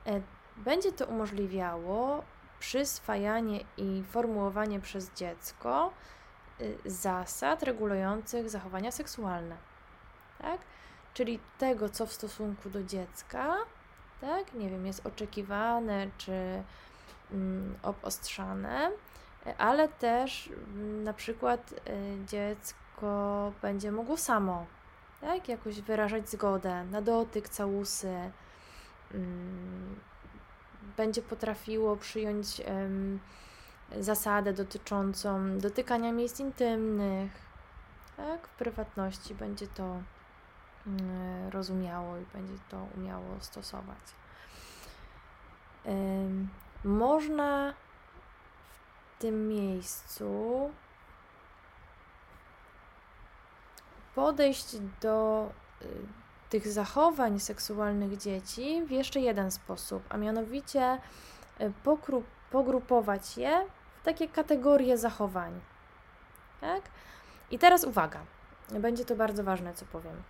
e, 0.07 0.21
będzie 0.57 0.93
to 0.93 1.07
umożliwiało 1.07 2.25
przyswajanie 2.65 3.61
i 3.77 4.03
formułowanie 4.11 4.81
przez 4.81 5.15
dziecko 5.15 5.93
e, 6.61 6.91
zasad 6.91 7.63
regulujących 7.63 8.51
zachowania 8.51 8.91
seksualne. 8.91 9.57
Tak? 10.39 10.61
Czyli 11.15 11.39
tego, 11.59 11.89
co 11.89 12.07
w 12.07 12.13
stosunku 12.13 12.71
do 12.71 12.85
dziecka, 12.85 13.57
tak? 14.21 14.55
nie 14.55 14.71
wiem, 14.71 14.87
jest 14.87 15.07
oczekiwane 15.07 16.07
czy 16.19 16.63
mm, 17.33 17.79
obostrzane, 17.83 18.91
ale 19.59 19.89
też 19.89 20.49
mm, 20.49 21.05
na 21.05 21.13
przykład 21.13 21.75
dziecko 22.27 22.85
dziecko 22.95 23.53
będzie 23.63 23.93
mogło 23.93 24.17
samo, 24.17 24.67
tak, 25.21 25.49
jakoś 25.49 25.81
wyrażać 25.81 26.31
zgodę 26.31 26.85
na 26.85 27.03
dotyk, 27.03 27.49
całusy, 27.49 28.31
mm, 29.15 30.01
będzie 30.97 31.23
potrafiło 31.23 31.97
przyjąć 31.97 32.63
zasadę 34.01 34.53
dotyczącą 34.53 35.59
dotykania 35.59 36.13
miejsc 36.13 36.41
intymnych, 36.41 37.33
tak, 38.17 38.49
w 38.49 38.51
prywatności 38.51 39.35
będzie 39.35 39.67
to 39.67 40.03
mm, 40.87 41.49
rozumiało 41.51 42.19
i 42.19 42.25
będzie 42.33 42.63
to 42.69 42.87
umiało 42.97 43.41
stosować. 43.41 43.99
można 46.85 47.75
w 49.17 49.21
tym 49.21 49.49
miejscu 49.49 50.71
podejść 54.15 54.77
do 55.01 55.51
y, 55.83 56.24
tych 56.55 56.69
zachowań 56.69 57.41
seksualnych 57.41 58.17
dzieci 58.17 58.83
w 58.87 58.91
jeszcze 58.91 59.21
jeden 59.21 59.51
sposób, 59.51 60.03
a 60.09 60.17
mianowicie 60.17 60.99
y, 61.61 61.73
pogrupować 62.51 63.37
je 63.37 63.67
w 64.01 64.05
takie 64.05 64.29
kategorie 64.29 64.99
zachowań. 64.99 65.61
Tak? 66.61 66.83
I 67.51 67.59
teraz 67.59 67.85
uwaga, 67.85 68.21
będzie 68.71 69.05
to 69.05 69.17
bardzo 69.17 69.45
ważne, 69.45 69.75
co 69.75 69.85
powiem. 69.87 70.23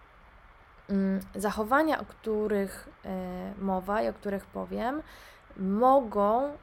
Mm, 0.88 1.20
zachowania, 1.34 2.00
o 2.00 2.04
których 2.04 2.88
y, 3.58 3.64
mowa 3.64 4.02
i 4.02 4.08
o 4.08 4.12
których 4.12 4.46
powiem, 4.46 5.02
mogą 5.56 6.56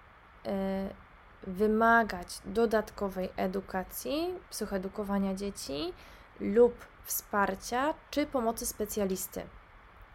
wymagać 1.48 2.42
dodatkowej 2.46 3.30
edukacji, 3.38 4.34
psychoedukowania 4.50 5.36
dzieci 5.36 5.94
lub 6.42 6.86
wsparcia 7.04 7.94
czy 8.12 8.26
pomocy 8.26 8.66
specjalisty. 8.66 9.42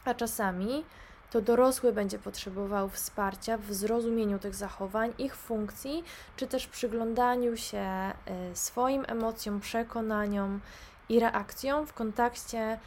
A 0.04 0.14
czasami 0.14 0.84
to 1.30 1.40
dorosły 1.40 1.92
będzie 1.92 2.18
potrzebował 2.18 2.88
wsparcia 2.88 3.58
w 3.58 3.74
zrozumieniu 3.74 4.38
tych 4.38 4.54
zachowań, 4.54 5.12
ich 5.18 5.36
funkcji, 5.36 6.04
czy 6.36 6.46
też 6.46 6.66
przyglądaniu 6.66 7.56
się 7.56 8.12
y, 8.52 8.56
swoim 8.56 9.04
emocjom, 9.08 9.60
przekonaniom 9.60 10.60
i 11.08 11.20
reakcjom 11.20 11.86
w 11.86 11.92
kontakcie 11.92 12.74
y, 12.74 12.78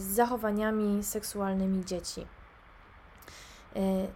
z 0.00 0.02
zachowaniami 0.02 1.04
seksualnymi 1.04 1.84
dzieci. 1.84 2.26
Y, 3.76 4.08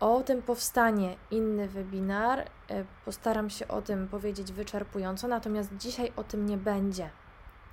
o 0.00 0.22
tym 0.22 0.42
powstanie 0.42 1.16
inny 1.30 1.68
webinar. 1.68 2.44
Postaram 3.04 3.50
się 3.50 3.68
o 3.68 3.82
tym 3.82 4.08
powiedzieć 4.08 4.52
wyczerpująco, 4.52 5.28
natomiast 5.28 5.76
dzisiaj 5.76 6.12
o 6.16 6.24
tym 6.24 6.46
nie 6.46 6.56
będzie. 6.56 7.10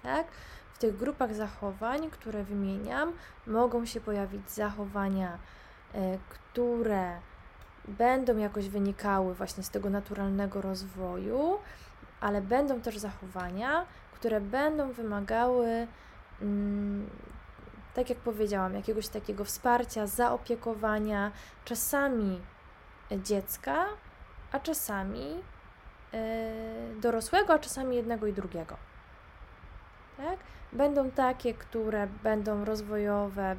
Tak? 0.05 0.27
W 0.73 0.77
tych 0.77 0.97
grupach 0.97 1.33
zachowań, 1.33 2.09
które 2.09 2.43
wymieniam, 2.43 3.13
mogą 3.47 3.85
się 3.85 4.01
pojawić 4.01 4.51
zachowania, 4.51 5.37
e, 5.93 6.17
które 6.29 7.19
będą 7.87 8.37
jakoś 8.37 8.69
wynikały 8.69 9.33
właśnie 9.33 9.63
z 9.63 9.69
tego 9.69 9.89
naturalnego 9.89 10.61
rozwoju, 10.61 11.57
ale 12.21 12.41
będą 12.41 12.81
też 12.81 12.97
zachowania, 12.97 13.85
które 14.13 14.41
będą 14.41 14.91
wymagały, 14.91 15.87
mm, 16.41 17.09
tak 17.93 18.09
jak 18.09 18.19
powiedziałam, 18.19 18.73
jakiegoś 18.73 19.07
takiego 19.07 19.45
wsparcia, 19.45 20.07
zaopiekowania, 20.07 21.31
czasami 21.65 22.41
dziecka, 23.11 23.85
a 24.51 24.59
czasami 24.59 25.43
yy, 26.13 27.01
dorosłego, 27.01 27.53
a 27.53 27.59
czasami 27.59 27.95
jednego 27.95 28.27
i 28.27 28.33
drugiego. 28.33 28.77
Tak? 30.17 30.39
Będą 30.73 31.11
takie, 31.11 31.53
które 31.53 32.07
będą 32.23 32.65
rozwojowe, 32.65 33.55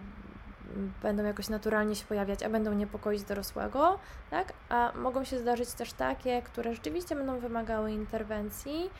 będą 1.02 1.24
jakoś 1.24 1.48
naturalnie 1.48 1.94
się 1.94 2.04
pojawiać, 2.06 2.42
a 2.42 2.50
będą 2.50 2.72
niepokoić 2.72 3.22
dorosłego, 3.22 3.98
tak? 4.30 4.52
A 4.68 4.92
mogą 4.94 5.24
się 5.24 5.38
zdarzyć 5.38 5.72
też 5.72 5.92
takie, 5.92 6.42
które 6.42 6.74
rzeczywiście 6.74 7.16
będą 7.16 7.38
wymagały 7.38 7.92
interwencji 7.92 8.90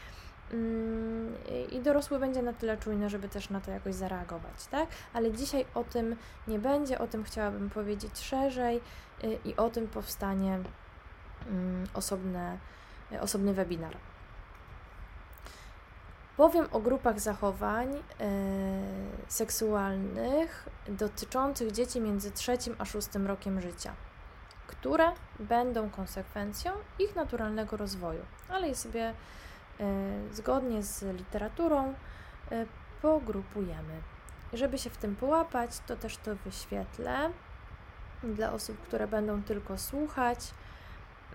mm, 0.53 1.35
i 1.73 1.81
dorosły 1.81 2.19
będzie 2.19 2.43
na 2.43 2.53
tyle 2.53 2.77
czujny, 2.77 3.11
żeby 3.11 3.29
też 3.29 3.51
na 3.51 3.61
to 3.61 3.71
jakoś 3.71 3.95
zareagować, 3.95 4.67
tak? 4.71 4.89
Ale 5.13 5.33
dzisiaj 5.33 5.65
o 5.75 5.85
tym 5.85 6.17
nie 6.49 6.59
będzie, 6.59 6.99
o 6.99 7.07
tym 7.07 7.25
chciałabym 7.25 7.71
powiedzieć 7.71 8.19
szerzej 8.19 8.81
y, 9.25 9.39
i 9.45 9.57
o 9.57 9.71
tym 9.71 9.89
powstanie 9.89 10.59
mm, 11.49 11.87
osobne, 11.95 12.59
osobny 13.21 13.55
webinar. 13.55 13.97
Powiem 16.37 16.67
o 16.73 16.81
grupach 16.81 17.21
zachowań 17.21 17.95
e, 17.95 18.03
seksualnych 19.29 20.69
dotyczących 20.89 21.73
dzieci 21.73 22.01
między 22.01 22.31
trzecim 22.31 22.77
a 22.79 22.85
szóstym 22.85 23.27
rokiem 23.27 23.61
życia, 23.61 23.93
które 24.67 25.13
będą 25.39 25.91
konsekwencją 25.91 26.73
ich 26.99 27.17
naturalnego 27.17 27.77
rozwoju, 27.77 28.23
ale 28.49 28.69
je 28.69 28.75
sobie 28.75 29.05
e, 29.11 29.15
zgodnie 30.33 30.83
z 30.83 31.17
literaturą 31.17 31.95
e, 32.53 32.67
pogrupujemy. 33.03 34.01
Żeby 34.53 34.79
się 34.79 34.91
w 34.91 34.97
tym 34.97 35.17
połapać, 35.17 35.71
to 35.87 35.97
też 35.97 36.17
to 36.17 36.37
wyświetlę 36.37 37.31
dla 38.23 38.53
osób, 38.53 38.81
które 38.81 39.09
będą 39.09 39.43
tylko 39.43 39.79
słuchać. 39.79 40.39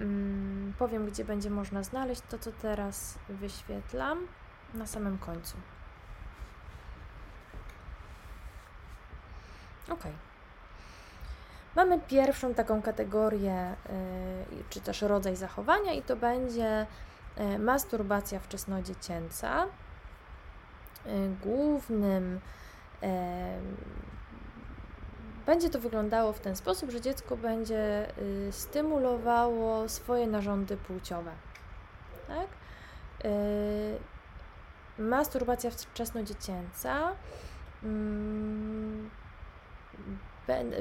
Mm, 0.02 0.74
powiem, 0.80 1.06
gdzie 1.06 1.26
będzie 1.26 1.50
można 1.50 1.84
znaleźć 1.84 2.22
to, 2.30 2.40
co 2.40 2.52
teraz 2.52 3.18
wyświetlam 3.30 4.28
na 4.74 4.88
samym 4.88 5.18
końcu. 5.18 5.58
Ok. 9.90 10.04
Mamy 11.76 12.00
pierwszą 12.00 12.54
taką 12.54 12.82
kategorię, 12.82 13.76
yy, 14.50 14.64
czy 14.70 14.82
też 14.82 15.02
rodzaj 15.02 15.36
zachowania, 15.36 15.94
i 15.94 16.02
to 16.02 16.16
będzie 16.16 16.86
yy, 17.38 17.60
masturbacja 17.60 18.40
wczesnodziecięca. 18.40 19.66
Yy, 21.06 21.12
głównym 21.42 22.42
będzie 25.46 25.70
to 25.70 25.80
wyglądało 25.80 26.34
w 26.34 26.40
ten 26.40 26.56
sposób, 26.56 26.92
że 26.92 27.02
dziecko 27.02 27.38
będzie 27.38 28.08
y, 28.18 28.52
stymulowało 28.52 29.90
swoje 29.90 30.28
narządy 30.28 30.78
płciowe. 30.78 31.32
Tak? 32.28 32.48
Masturbacja 35.02 35.72
wczesnodziecięca. 35.72 37.12
Mm, 37.84 39.10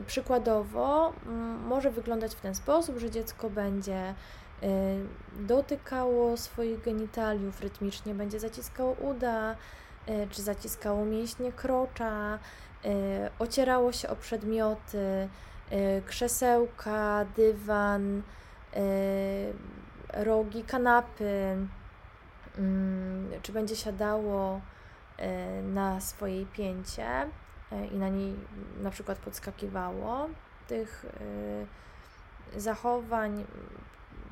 przykładowo 0.07 1.13
mm, 1.27 1.67
może 1.67 1.91
wyglądać 1.91 2.35
w 2.35 2.41
ten 2.41 2.55
sposób, 2.55 2.99
że 2.99 3.11
dziecko 3.11 3.51
będzie 3.51 4.15
y, 4.63 4.67
dotykało 5.37 6.37
swoich 6.37 6.81
genitaliów 6.81 7.61
rytmicznie, 7.61 8.15
będzie 8.15 8.41
zaciskało 8.41 8.93
uda, 8.93 9.57
y, 10.09 10.29
czy 10.31 10.43
zaciskało 10.43 11.05
mięśnie 11.05 11.53
krocza, 11.53 12.39
y, 12.85 12.89
ocierało 13.39 13.93
się 13.93 14.09
o 14.09 14.17
przedmioty, 14.17 15.29
krzesełka, 16.07 17.27
dywan, 17.37 18.23
rogi 20.13 20.65
kanapy, 20.65 21.57
czy 23.43 23.53
będzie 23.53 23.77
siadało 23.77 24.61
e, 25.17 25.63
na 25.63 26.01
swojej 26.01 26.47
pięcie 26.47 27.07
e, 27.07 27.87
i 27.93 27.99
na 27.99 28.09
niej 28.09 28.35
na 28.81 28.91
przykład 28.91 29.19
podskakiwało. 29.19 30.29
Tych 30.67 31.05
e, 32.55 32.61
zachowań, 32.61 33.45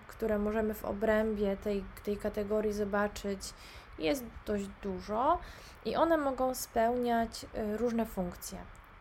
które 0.08 0.38
możemy 0.38 0.74
w 0.74 0.84
obrębie 0.84 1.56
tej, 1.56 1.84
tej 2.04 2.16
kategorii 2.16 2.72
zobaczyć, 2.72 3.54
jest 3.98 4.24
dość 4.46 4.68
dużo 4.82 5.38
i 5.84 5.96
one 5.96 6.16
mogą 6.16 6.54
spełniać 6.54 7.46
różne 7.76 8.06
funkcje. 8.06 8.58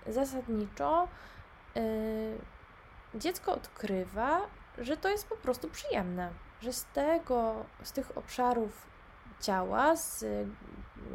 Zasadniczo 0.08 1.08
dziecko 3.16 3.52
odkrywa, 3.54 4.42
że 4.78 4.98
to 4.98 5.10
jest 5.10 5.28
po 5.28 5.38
prostu 5.38 5.70
przyjemne, 5.70 6.30
że 6.62 6.74
z 6.74 6.86
tego, 6.86 7.66
z 7.84 7.92
tych 7.92 8.18
obszarów 8.18 8.88
ciała, 9.42 9.96
z 9.96 10.26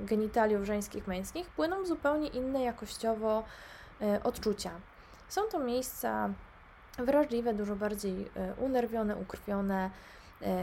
genitaliów 0.02 0.64
żeńskich, 0.64 1.06
męskich, 1.06 1.50
płyną 1.50 1.86
zupełnie 1.86 2.28
inne 2.28 2.62
jakościowo 2.62 3.44
e, 4.00 4.22
odczucia. 4.22 4.70
Są 5.28 5.42
to 5.42 5.58
miejsca 5.58 6.30
wrażliwe, 6.98 7.54
dużo 7.54 7.76
bardziej 7.76 8.30
e, 8.36 8.54
unerwione, 8.54 9.16
ukrwione, 9.16 9.90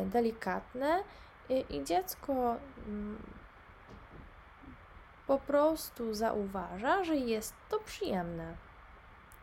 delikatne 0.06 1.04
i 1.70 1.84
dziecko 1.84 2.34
mm, 2.88 3.18
po 5.28 5.38
prostu 5.38 6.14
zauważa, 6.14 7.04
że 7.04 7.16
jest 7.16 7.54
to 7.70 7.80
przyjemne. 7.80 8.56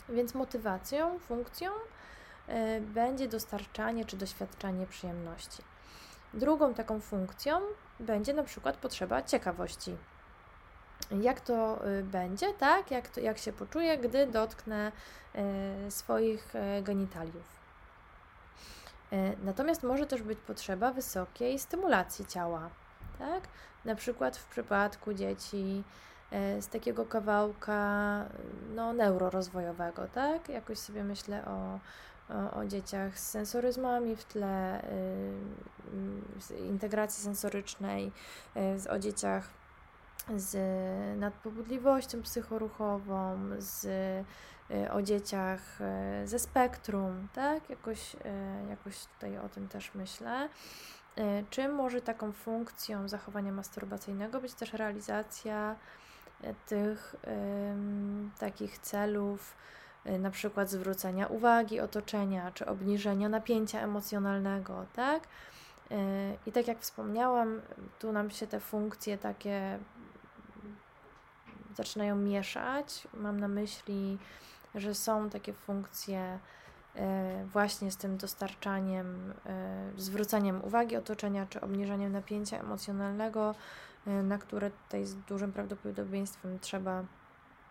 Więc 0.09 0.35
motywacją, 0.35 1.19
funkcją 1.19 1.71
będzie 2.81 3.29
dostarczanie 3.29 4.05
czy 4.05 4.17
doświadczanie 4.17 4.87
przyjemności. 4.87 5.63
Drugą 6.35 6.75
taką 6.75 7.01
funkcją 7.01 7.61
będzie 8.01 8.35
na 8.35 8.43
przykład 8.43 8.77
potrzeba 8.77 9.23
ciekawości. 9.23 9.97
Jak 11.11 11.41
to 11.41 11.87
y, 11.89 12.03
będzie, 12.03 12.53
tak? 12.55 12.91
Jak, 12.91 13.09
to, 13.09 13.21
jak 13.21 13.39
się 13.39 13.53
poczuję, 13.53 13.99
gdy 13.99 14.27
dotknę 14.27 14.93
y, 15.87 15.91
swoich 15.91 16.55
y, 16.55 16.83
genitaliów. 16.83 17.57
Natomiast 19.43 19.83
może 19.83 20.07
też 20.07 20.23
być 20.23 20.39
potrzeba 20.39 20.93
wysokiej 20.93 21.59
stymulacji 21.59 22.27
ciała, 22.27 22.71
tak? 23.19 23.49
Na 23.85 23.95
przykład 23.95 24.37
w 24.37 24.47
przypadku 24.47 25.15
dzieci 25.15 25.85
z 26.61 26.69
takiego 26.69 27.05
kawałka 27.05 28.25
no, 28.75 28.93
neurorozwojowego, 28.93 30.09
tak? 30.15 30.49
Jakoś 30.49 30.79
sobie 30.79 31.05
myślę 31.05 31.45
o, 31.45 31.79
o, 32.31 32.57
o 32.59 32.67
dzieciach 32.67 33.19
z 33.19 33.31
sensoryzmami 33.31 34.17
w 34.17 34.25
tle, 34.25 34.83
y, 34.85 36.41
z 36.41 36.51
integracji 36.51 37.25
sensorycznej, 37.25 38.13
y, 38.87 38.91
o 38.91 38.99
dzieciach 38.99 39.49
z 40.37 40.57
nadpobudliwością 41.19 42.23
psychoruchową, 42.23 43.39
z, 43.59 43.85
y, 44.71 44.93
o 44.93 45.03
dzieciach 45.03 45.61
ze 46.25 46.39
spektrum, 46.39 47.29
tak? 47.35 47.71
Jakoś, 47.71 48.17
jakoś 48.69 49.07
tutaj 49.07 49.39
o 49.39 49.49
tym 49.49 49.69
też 49.69 49.95
myślę. 49.95 50.49
Czym 51.51 51.75
może 51.75 52.01
taką 52.01 52.33
funkcją 52.33 53.09
zachowania 53.09 53.53
masturbacyjnego 53.53 54.41
być 54.41 54.55
też 54.55 54.73
realizacja 54.73 55.77
tych 56.67 57.17
takich 58.39 58.79
celów, 58.79 59.57
na 60.19 60.31
przykład 60.31 60.71
zwrócenia 60.71 61.27
uwagi 61.27 61.81
otoczenia, 61.81 62.51
czy 62.55 62.67
obniżenia 62.67 63.29
napięcia 63.29 63.81
emocjonalnego, 63.81 64.87
tak? 64.95 65.23
Y, 65.91 65.97
I 66.47 66.53
tak 66.53 66.69
jak 66.69 66.79
wspomniałam, 66.79 67.61
tu 67.99 68.13
nam 68.13 68.31
się 68.31 68.47
te 68.47 68.61
funkcje 68.61 69.19
takie 69.19 69.79
zaczynają 71.77 72.17
mieszać. 72.17 73.09
Mam 73.15 73.41
na 73.41 73.49
myśli, 73.49 74.19
że 74.75 74.95
są 74.95 75.31
takie 75.31 75.53
funkcje 75.53 76.39
y, 76.97 77.01
właśnie 77.53 77.91
z 77.91 77.97
tym 77.97 78.17
dostarczaniem, 78.17 79.35
zwróceniem 79.97 80.65
uwagi 80.65 80.97
otoczenia, 80.97 81.47
czy 81.51 81.61
obniżeniem 81.61 82.13
napięcia 82.13 82.61
emocjonalnego, 82.61 83.55
na 84.07 84.39
które 84.39 84.71
tutaj 84.71 85.05
z 85.05 85.15
dużym 85.15 85.53
prawdopodobieństwem 85.53 86.59
trzeba 86.59 87.05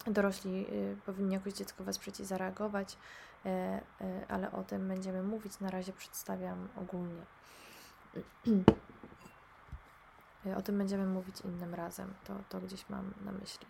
dorośli 0.07 0.65
y, 0.73 0.97
powinni 1.05 1.33
jakoś 1.33 1.53
dziecko 1.53 1.83
wesprzeć 1.83 2.19
i 2.19 2.25
zareagować, 2.25 2.97
y, 3.45 3.49
y, 3.49 4.25
ale 4.27 4.51
o 4.51 4.63
tym 4.63 4.87
będziemy 4.87 5.23
mówić. 5.23 5.59
Na 5.59 5.69
razie 5.69 5.93
przedstawiam 5.93 6.67
ogólnie. 6.75 7.21
O 10.57 10.61
tym 10.61 10.77
będziemy 10.77 11.05
mówić 11.05 11.41
innym 11.41 11.73
razem, 11.75 12.13
to, 12.23 12.33
to 12.49 12.59
gdzieś 12.59 12.89
mam 12.89 13.13
na 13.25 13.31
myśli. 13.31 13.67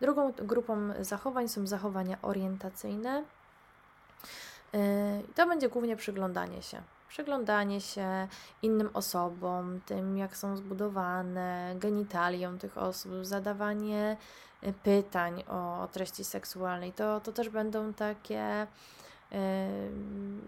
Drugą 0.00 0.32
grupą 0.32 0.76
zachowań 1.00 1.48
są 1.48 1.66
zachowania 1.66 2.18
orientacyjne. 2.22 3.24
To 5.34 5.46
będzie 5.46 5.68
głównie 5.68 5.96
przyglądanie 5.96 6.62
się. 6.62 6.82
Przyglądanie 7.08 7.80
się 7.80 8.28
innym 8.62 8.90
osobom, 8.94 9.80
tym 9.86 10.18
jak 10.18 10.36
są 10.36 10.56
zbudowane, 10.56 11.74
genitaliom 11.78 12.58
tych 12.58 12.78
osób, 12.78 13.12
zadawanie 13.22 14.16
pytań 14.82 15.44
o, 15.48 15.88
treści 15.92 16.24
seksualnej. 16.24 16.92
To, 16.92 17.20
to 17.20 17.32
też 17.32 17.48
będą 17.48 17.92
takie 17.92 18.66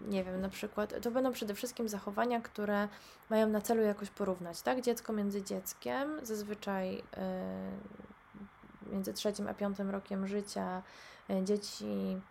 nie 0.07 0.23
wiem, 0.23 0.41
na 0.41 0.49
przykład, 0.49 0.93
to 1.01 1.11
będą 1.11 1.31
przede 1.31 1.53
wszystkim 1.53 1.89
zachowania, 1.89 2.41
które 2.41 2.87
mają 3.29 3.49
na 3.49 3.61
celu 3.61 3.81
jakoś 3.81 4.09
porównać, 4.09 4.61
tak? 4.61 4.81
Dziecko 4.81 5.13
między 5.13 5.43
dzieckiem, 5.43 6.25
zazwyczaj 6.25 7.03
między 8.91 9.13
trzecim 9.13 9.47
a 9.47 9.53
piątym 9.53 9.89
rokiem 9.89 10.27
życia 10.27 10.81
e, 11.29 11.43
dzieci 11.43 12.21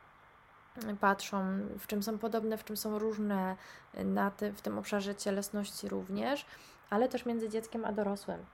patrzą, 1.01 1.59
w 1.79 1.87
czym 1.87 2.03
są 2.03 2.19
podobne, 2.19 2.59
w 2.59 2.65
czym 2.65 2.77
są 2.77 2.99
różne 2.99 3.57
na 4.05 4.31
ty, 4.31 4.53
w 4.53 4.61
tym 4.61 4.79
obszarze 4.79 5.15
cielesności 5.15 5.89
również, 5.89 6.47
ale 6.91 7.09
też 7.09 7.27
między 7.27 7.49
dzieckiem 7.49 7.85
a 7.85 7.93
dorosłym. 7.93 8.45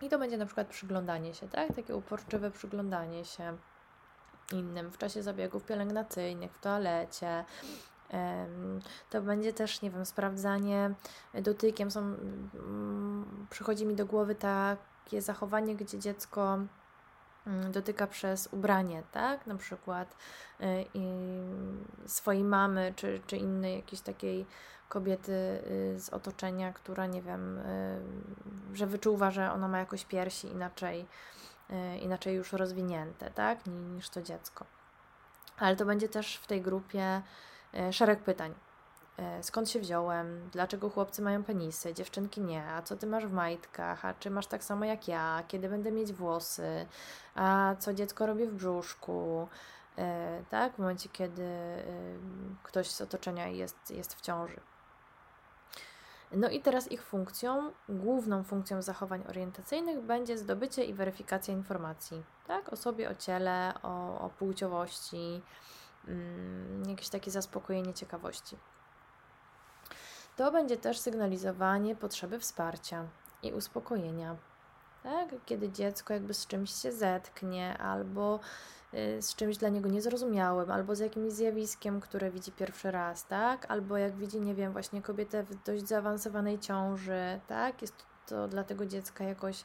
I 0.00 0.08
to 0.08 0.18
będzie 0.18 0.38
na 0.38 0.46
przykład 0.46 0.66
przyglądanie 0.66 1.34
się, 1.34 1.48
tak? 1.48 1.74
Takie 1.76 1.96
uporczywe 1.96 2.50
przyglądanie 2.50 3.24
się 3.24 3.56
innym 4.52 4.90
w 4.90 4.98
czasie 4.98 5.22
zabiegów 5.22 5.64
pielęgnacyjnych, 5.64 6.52
w 6.52 6.60
toalecie. 6.60 7.44
To 9.10 9.22
będzie 9.22 9.52
też, 9.52 9.82
nie 9.82 9.90
wiem, 9.90 10.06
sprawdzanie 10.06 10.94
dotykiem. 11.34 11.90
Są, 11.90 12.00
mm, 12.00 13.46
przychodzi 13.50 13.86
mi 13.86 13.94
do 13.94 14.06
głowy 14.06 14.34
takie 14.34 15.22
zachowanie, 15.22 15.76
gdzie 15.76 15.98
dziecko 15.98 16.58
mm, 17.46 17.72
dotyka 17.72 18.06
przez 18.06 18.48
ubranie, 18.52 19.02
tak? 19.12 19.46
Na 19.46 19.54
przykład 19.56 20.16
y, 20.60 20.84
swojej 22.06 22.44
mamy, 22.44 22.92
czy, 22.96 23.20
czy 23.26 23.36
innej 23.36 23.76
jakiejś 23.76 24.02
takiej 24.02 24.46
kobiety 24.90 25.32
y, 25.32 26.00
z 26.00 26.08
otoczenia, 26.08 26.72
która, 26.72 27.06
nie 27.06 27.22
wiem, 27.22 27.58
y, 27.58 28.76
że 28.76 28.86
wyczuwa, 28.86 29.30
że 29.30 29.52
ona 29.52 29.68
ma 29.68 29.78
jakoś 29.78 30.04
piersi 30.04 30.48
inaczej 30.48 31.06
E, 31.70 31.98
inaczej 31.98 32.34
już 32.34 32.52
rozwinięte, 32.52 33.30
tak, 33.30 33.58
niż 33.66 34.08
to 34.08 34.22
dziecko. 34.22 34.64
Ale 35.58 35.76
to 35.76 35.84
będzie 35.84 36.08
też 36.08 36.36
w 36.36 36.46
tej 36.46 36.62
grupie 36.62 37.22
szereg 37.90 38.22
pytań. 38.22 38.54
Skąd 39.42 39.70
się 39.70 39.80
wziąłem? 39.80 40.50
Dlaczego 40.52 40.90
chłopcy 40.90 41.22
mają 41.22 41.44
penisy, 41.44 41.94
dziewczynki 41.94 42.40
nie? 42.40 42.66
A 42.66 42.82
co 42.82 42.96
ty 42.96 43.06
masz 43.06 43.26
w 43.26 43.32
majtkach? 43.32 44.04
A 44.04 44.14
czy 44.14 44.30
masz 44.30 44.46
tak 44.46 44.64
samo 44.64 44.84
jak 44.84 45.08
ja? 45.08 45.42
Kiedy 45.48 45.68
będę 45.68 45.92
mieć 45.92 46.12
włosy? 46.12 46.86
A 47.34 47.74
co 47.78 47.94
dziecko 47.94 48.26
robi 48.26 48.46
w 48.46 48.54
brzuszku? 48.54 49.48
Tak, 50.50 50.74
w 50.74 50.78
momencie, 50.78 51.08
kiedy 51.08 51.48
ktoś 52.62 52.90
z 52.90 53.00
otoczenia 53.00 53.48
jest, 53.48 53.90
jest 53.90 54.14
w 54.14 54.20
ciąży. 54.20 54.60
No 56.32 56.48
i 56.48 56.60
teraz 56.60 56.92
ich 56.92 57.02
funkcją, 57.02 57.72
główną 57.88 58.44
funkcją 58.44 58.82
zachowań 58.82 59.24
orientacyjnych 59.28 60.00
będzie 60.00 60.38
zdobycie 60.38 60.84
i 60.84 60.94
weryfikacja 60.94 61.54
informacji, 61.54 62.22
tak? 62.46 62.72
O 62.72 62.76
sobie, 62.76 63.10
o 63.10 63.14
ciele, 63.14 63.74
o, 63.82 64.20
o 64.20 64.30
płciowości, 64.30 65.42
mm, 66.08 66.90
jakieś 66.90 67.08
takie 67.08 67.30
zaspokojenie 67.30 67.94
ciekawości. 67.94 68.56
To 70.36 70.52
będzie 70.52 70.76
też 70.76 70.98
sygnalizowanie 70.98 71.96
potrzeby 71.96 72.38
wsparcia 72.38 73.04
i 73.42 73.52
uspokojenia. 73.52 74.36
Tak? 75.02 75.28
Kiedy 75.46 75.68
dziecko 75.68 76.14
jakby 76.14 76.34
z 76.34 76.46
czymś 76.46 76.74
się 76.74 76.92
zetknie 76.92 77.78
albo 77.78 78.40
Y, 78.94 79.22
z 79.22 79.34
czymś 79.34 79.56
dla 79.56 79.68
niego 79.68 79.88
niezrozumiałym, 79.88 80.70
albo 80.70 80.94
z 80.94 80.98
jakimś 80.98 81.32
zjawiskiem, 81.32 82.00
które 82.00 82.30
widzi 82.30 82.52
pierwszy 82.52 82.90
raz, 82.90 83.26
tak? 83.26 83.66
Albo 83.68 83.96
jak 83.96 84.16
widzi, 84.16 84.40
nie 84.40 84.54
wiem, 84.54 84.72
właśnie 84.72 85.02
kobietę 85.02 85.42
w 85.42 85.64
dość 85.64 85.88
zaawansowanej 85.88 86.58
ciąży, 86.58 87.40
tak? 87.46 87.82
Jest 87.82 87.94
to 88.26 88.48
dla 88.48 88.64
tego 88.64 88.86
dziecka 88.86 89.24
jakoś 89.24 89.64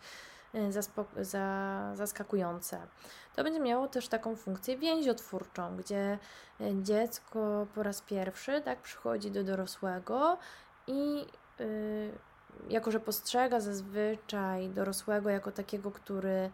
y, 0.55 0.71
za, 1.21 1.91
zaskakujące. 1.93 2.87
To 3.35 3.43
będzie 3.43 3.59
miało 3.59 3.87
też 3.87 4.07
taką 4.07 4.35
funkcję 4.35 4.77
więziotwórczą, 4.77 5.77
gdzie 5.77 6.19
y, 6.61 6.75
dziecko 6.81 7.67
po 7.75 7.83
raz 7.83 8.01
pierwszy 8.01 8.61
tak 8.61 8.81
przychodzi 8.81 9.31
do 9.31 9.43
dorosłego 9.43 10.37
i 10.87 11.25
yy, 11.59 12.11
jako, 12.69 12.91
że 12.91 12.99
postrzega 12.99 13.59
zazwyczaj 13.59 14.69
dorosłego 14.69 15.29
jako 15.29 15.51
takiego, 15.51 15.91
który 15.91 16.51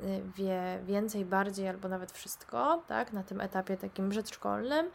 Y, 0.00 0.22
wie 0.36 0.78
więcej, 0.86 1.24
bardziej 1.24 1.68
albo 1.68 1.88
nawet 1.88 2.12
wszystko, 2.12 2.82
tak, 2.88 3.12
na 3.12 3.22
tym 3.22 3.40
etapie 3.40 3.76
takim 3.76 4.10
przedszkolnym 4.10 4.90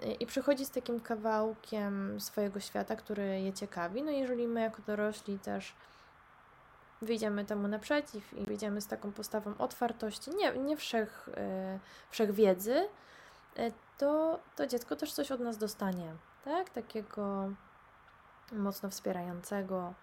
y, 0.00 0.12
i 0.12 0.26
przychodzi 0.26 0.64
z 0.64 0.70
takim 0.70 1.00
kawałkiem 1.00 2.20
swojego 2.20 2.60
świata, 2.60 2.96
który 2.96 3.40
je 3.40 3.52
ciekawi. 3.52 4.02
No 4.02 4.10
jeżeli 4.10 4.48
my 4.48 4.60
jako 4.60 4.82
dorośli 4.86 5.38
też 5.38 5.74
wyjdziemy 7.02 7.44
temu 7.44 7.68
naprzeciw 7.68 8.32
i 8.32 8.44
wyjdziemy 8.44 8.80
z 8.80 8.86
taką 8.86 9.12
postawą 9.12 9.54
otwartości, 9.58 10.30
nie, 10.30 10.52
nie 10.52 10.76
wszech, 10.76 11.28
yy, 11.28 11.78
wszechwiedzy, 12.10 12.88
yy, 13.56 13.72
to, 13.98 14.38
to 14.56 14.66
dziecko 14.66 14.96
też 14.96 15.12
coś 15.12 15.32
od 15.32 15.40
nas 15.40 15.58
dostanie, 15.58 16.14
tak, 16.44 16.70
takiego 16.70 17.50
mocno 18.52 18.90
wspierającego, 18.90 19.94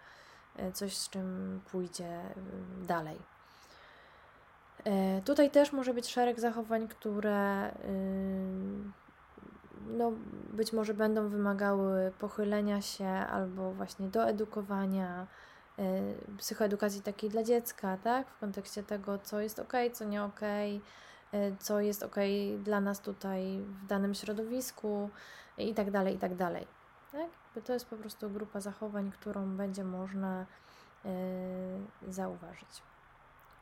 yy, 0.56 0.72
coś 0.72 0.98
z 0.98 1.10
czym 1.10 1.62
pójdzie 1.72 2.22
dalej. 2.82 3.20
E, 4.84 5.22
tutaj 5.22 5.52
też 5.52 5.74
może 5.74 5.94
być 5.94 6.10
szereg 6.10 6.40
zachowań, 6.40 6.88
które 6.88 7.72
no, 9.88 10.12
być 10.54 10.74
może 10.74 10.94
będą 10.94 11.30
wymagały 11.30 12.12
pochylenia 12.20 12.82
się 12.82 13.08
albo 13.08 13.72
właśnie 13.72 14.08
doedukowania, 14.08 15.28
e, 15.80 15.84
psychoedukacji 16.38 17.02
takiej 17.02 17.30
dla 17.30 17.44
dziecka, 17.44 17.98
tak? 18.04 18.28
W 18.28 18.40
kontekście 18.40 18.84
tego, 18.84 19.18
co 19.18 19.40
jest 19.40 19.60
ok, 19.60 19.74
co 19.94 20.06
nie 20.06 20.24
ok, 20.24 20.42
e, 20.44 20.78
co 21.60 21.80
jest 21.80 22.04
ok 22.04 22.16
dla 22.60 22.82
nas 22.82 23.00
tutaj 23.00 23.60
w 23.60 23.88
danym 23.88 24.14
środowisku 24.14 25.10
i 25.58 25.74
tak 25.74 25.92
dalej, 25.92 26.16
i 26.16 26.20
tak 26.20 26.36
dalej. 26.36 26.68
Tak? 27.14 27.64
To 27.64 27.74
jest 27.74 27.86
po 27.86 27.96
prostu 27.96 28.30
grupa 28.30 28.60
zachowań, 28.60 29.12
którą 29.12 29.58
będzie 29.58 29.84
można 29.84 30.46
zauważyć. 32.08 32.84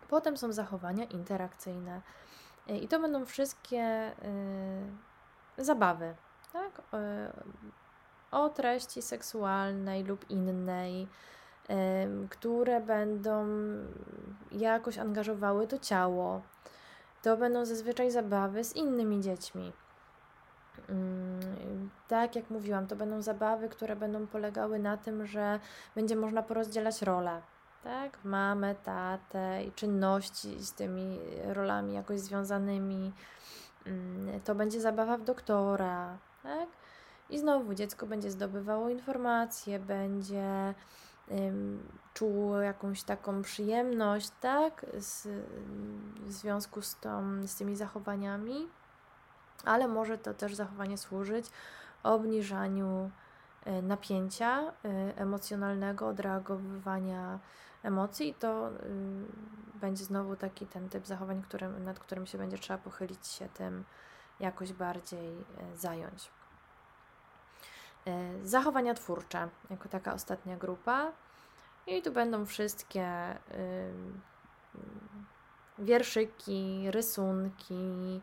Potem 0.10 0.38
są 0.38 0.52
zachowania 0.52 1.06
interakcyjne. 1.06 2.02
Y, 2.70 2.78
I 2.78 2.88
to 2.88 3.00
będą 3.00 3.26
wszystkie 3.26 4.12
y, 5.58 5.66
zabawy, 5.66 6.16
tak? 6.54 6.82
O 8.32 8.50
treści 8.50 9.02
seksualnej 9.02 10.04
lub 10.04 10.30
innej, 10.30 11.08
które 12.30 12.82
będą 12.82 13.48
jakoś 14.52 14.98
angażowały 14.98 15.68
to 15.68 15.78
ciało. 15.80 16.42
To 17.22 17.38
będą 17.38 17.66
zazwyczaj 17.66 18.12
zabawy 18.12 18.64
z 18.64 18.76
innymi 18.76 19.22
dziećmi. 19.22 19.74
Mm, 20.90 21.90
tak 22.08 22.36
jak 22.36 22.50
mówiłam, 22.50 22.88
to 22.88 22.96
będą 22.96 23.22
zabawy, 23.22 23.70
które 23.70 23.96
będą 23.96 24.28
polegały 24.28 24.80
na 24.80 24.98
tym, 24.98 25.26
że 25.26 25.60
będzie 25.96 26.16
można 26.16 26.44
porozdzielać 26.44 27.02
role 27.02 27.42
tak? 27.84 28.18
Mamę, 28.24 28.76
tatę 28.76 29.64
i 29.64 29.72
czynności 29.72 30.64
z 30.64 30.74
tymi 30.74 31.20
rolami 31.44 31.94
jakoś 31.94 32.20
związanymi. 32.20 33.14
Mm, 33.86 34.42
to 34.42 34.56
będzie 34.56 34.82
zabawa 34.82 35.18
w 35.18 35.24
doktora, 35.24 36.18
tak? 36.44 36.70
I 37.30 37.40
znowu 37.40 37.74
dziecko 37.74 38.08
będzie 38.08 38.32
zdobywało 38.32 38.90
informacje, 38.90 39.80
będzie 39.80 40.74
um, 41.28 41.84
czuło 42.14 42.60
jakąś 42.60 43.04
taką 43.04 43.42
przyjemność, 43.42 44.32
tak? 44.42 44.86
Z, 45.00 45.28
w 46.26 46.32
związku 46.32 46.82
z, 46.82 46.96
tą, 47.00 47.48
z 47.48 47.56
tymi 47.56 47.76
zachowaniami, 47.76 48.70
ale 49.66 49.88
może 49.88 50.18
to 50.18 50.34
też 50.34 50.56
zachowanie 50.56 50.98
służyć 50.98 51.46
obniżaniu 52.04 53.12
e, 53.66 53.82
napięcia 53.82 54.62
e, 54.62 54.72
emocjonalnego, 55.18 56.08
odreagowywania 56.08 57.40
emocji, 57.84 58.36
to 58.40 58.70
y, 58.70 58.72
będzie 59.76 60.04
znowu 60.04 60.36
taki 60.36 60.68
ten 60.68 60.90
typ 60.90 61.08
zachowań, 61.08 61.42
którym, 61.42 61.84
nad 61.84 62.00
którym 62.00 62.28
się 62.28 62.38
będzie 62.38 62.58
trzeba 62.58 62.80
pochylić 62.80 63.28
się 63.28 63.50
tym 63.50 63.84
jakoś 64.40 64.74
bardziej 64.74 65.30
y, 65.30 65.78
zająć. 65.78 66.32
Y, 68.08 68.48
zachowania 68.48 68.94
twórcze, 68.94 69.50
jako 69.70 69.90
taka 69.90 70.14
ostatnia 70.14 70.58
grupa. 70.58 71.12
I 71.88 72.02
tu 72.02 72.12
będą 72.12 72.46
wszystkie 72.46 73.36
wierszyki, 75.80 76.86
rysunki, 76.92 78.22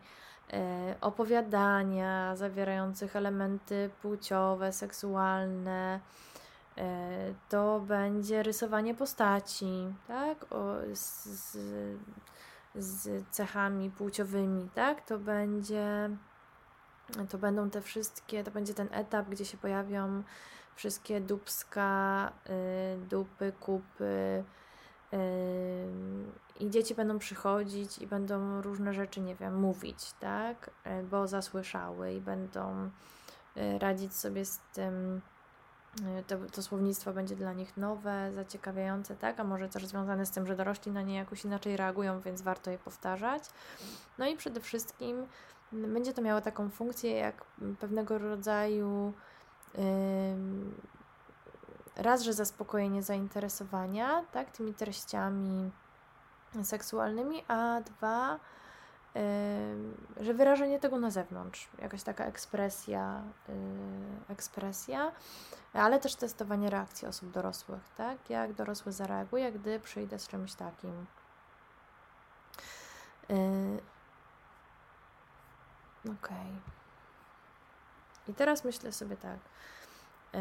opowiadania 1.01 2.37
zawierających 2.37 3.17
elementy 3.17 3.91
płciowe, 4.03 4.73
seksualne, 4.73 6.01
E, 6.79 7.35
to 7.49 7.81
będzie 7.81 8.43
rysowanie 8.43 8.95
postaci, 8.95 9.95
tak, 10.09 10.53
o, 10.53 10.75
z, 10.95 11.59
z 12.75 13.29
cechami 13.31 13.91
płciowymi, 13.91 14.69
tak, 14.75 15.07
to 15.07 15.19
będzie 15.19 16.11
to 17.31 17.39
będą 17.39 17.71
te 17.71 17.83
wszystkie, 17.83 18.45
to 18.45 18.51
będzie 18.51 18.75
ten 18.75 18.89
etap, 18.93 19.29
gdzie 19.29 19.45
się 19.45 19.59
pojawią 19.59 20.23
wszystkie 20.75 21.21
dubska, 21.21 22.33
y, 22.47 22.99
dupy, 22.99 23.53
kupy, 23.61 24.45
i 26.61 26.71
dzieci 26.71 26.95
będą 26.95 27.19
przychodzić 27.19 27.99
i 27.99 28.07
będą 28.07 28.63
różne 28.63 28.95
rzeczy, 28.95 29.21
nie 29.21 29.35
wiem, 29.35 29.61
mówić, 29.61 30.13
tak? 30.21 30.71
E, 30.85 31.03
bo 31.03 31.29
zasłyszały 31.29 32.13
i 32.13 32.21
będą 32.21 32.91
e, 33.57 33.79
radzić 33.79 34.17
sobie 34.17 34.45
z 34.45 34.61
tym. 34.73 35.21
E, 36.19 36.23
to, 36.23 36.37
to 36.53 36.63
słownictwo 36.63 37.13
będzie 37.13 37.37
dla 37.37 37.53
nich 37.53 37.77
nowe, 37.77 38.33
zaciekawiające, 38.33 39.17
tak? 39.17 39.41
A 39.41 39.45
może 39.45 39.69
też 39.69 39.87
związane 39.87 40.27
z 40.27 40.31
tym, 40.31 40.47
że 40.47 40.57
dorośli 40.57 40.93
na 40.93 41.03
nie 41.03 41.15
jakoś 41.15 41.45
inaczej 41.45 41.77
reagują, 41.77 42.21
więc 42.21 42.43
warto 42.43 42.71
je 42.71 42.79
powtarzać. 42.79 43.43
No 44.19 44.27
i 44.27 44.37
przede 44.37 44.61
wszystkim 44.61 45.27
będzie 45.73 46.13
to 46.13 46.23
miało 46.23 46.41
taką 46.41 46.71
funkcję 46.71 47.11
jak 47.11 47.45
pewnego 47.81 48.19
rodzaju 48.19 49.13
raz, 51.99 52.23
że 52.23 52.33
zaspokojenie 52.33 53.03
zainteresowania 53.03 54.25
tak, 54.33 54.51
tymi 54.51 54.75
treściami 54.75 55.71
seksualnymi, 56.63 57.45
a 57.49 57.81
dwa, 57.81 58.39
yy, 59.15 60.25
że 60.25 60.35
wyrażenie 60.35 60.81
tego 60.81 60.99
na 60.99 61.11
zewnątrz, 61.11 61.69
jakaś 61.79 62.03
taka 62.03 62.25
ekspresja, 62.25 63.23
yy, 63.49 63.55
ekspresja, 64.29 65.13
ale 65.73 66.01
też 66.01 66.15
testowanie 66.15 66.71
reakcji 66.71 67.09
osób 67.09 67.31
dorosłych, 67.31 67.83
tak, 67.97 68.31
jak 68.31 68.53
dorosły 68.53 68.93
zareaguje, 68.93 69.53
gdy 69.53 69.81
przyjdę 69.81 70.19
z 70.19 70.29
czymś 70.29 70.55
takim. 70.55 71.07
Yy. 73.29 73.83
I 78.29 78.35
teraz 78.35 78.65
myślę 78.65 78.93
sobie 78.93 79.17
tak. 79.17 79.39
Yy, 80.33 80.41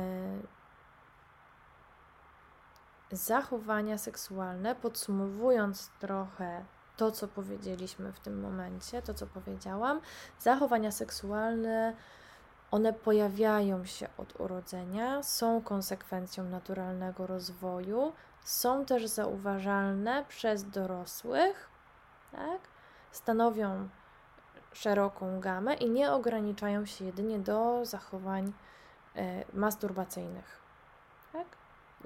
zachowania 3.12 3.98
seksualne, 3.98 4.76
podsumowując 4.76 5.90
trochę 6.00 6.66
to, 6.98 7.12
co 7.12 7.28
powiedzieliśmy 7.28 8.14
w 8.14 8.20
tym 8.20 8.42
momencie, 8.42 9.02
to, 9.02 9.14
co 9.14 9.28
powiedziałam, 9.28 10.02
zachowania 10.40 10.92
seksualne, 10.92 11.94
one 12.72 12.94
pojawiają 12.94 13.86
się 13.86 14.08
od 14.18 14.40
urodzenia, 14.40 15.24
są 15.24 15.62
konsekwencją 15.62 16.44
naturalnego 16.44 17.28
rozwoju, 17.28 18.14
są 18.44 18.86
też 18.86 19.08
zauważalne 19.08 20.26
przez 20.28 20.70
dorosłych, 20.70 21.70
tak? 22.32 22.62
stanowią 23.12 23.90
szeroką 24.74 25.40
gamę 25.40 25.74
i 25.74 25.90
nie 25.90 26.12
ograniczają 26.12 26.86
się 26.86 27.06
jedynie 27.06 27.40
do 27.40 27.86
zachowań 27.86 28.54
y, 29.16 29.22
masturbacyjnych. 29.54 30.67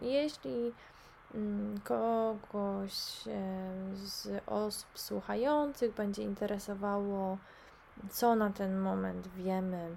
Jeśli 0.02 0.74
mm, 1.36 1.82
kogoś 1.82 2.94
z 3.94 4.44
osób 4.48 5.00
słuchających 5.00 5.94
będzie 5.94 6.24
interesowało, 6.24 7.38
co 8.10 8.36
na 8.36 8.50
ten 8.50 8.80
moment 8.80 9.28
wiemy 9.28 9.96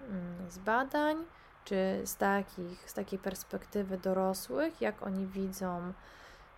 mm, 0.00 0.50
z 0.50 0.58
badań, 0.58 1.16
czy 1.64 2.02
z, 2.04 2.16
takich, 2.16 2.90
z 2.90 2.94
takiej 2.94 3.18
perspektywy 3.18 3.98
dorosłych, 3.98 4.80
jak 4.80 5.02
oni 5.02 5.26
widzą, 5.26 5.92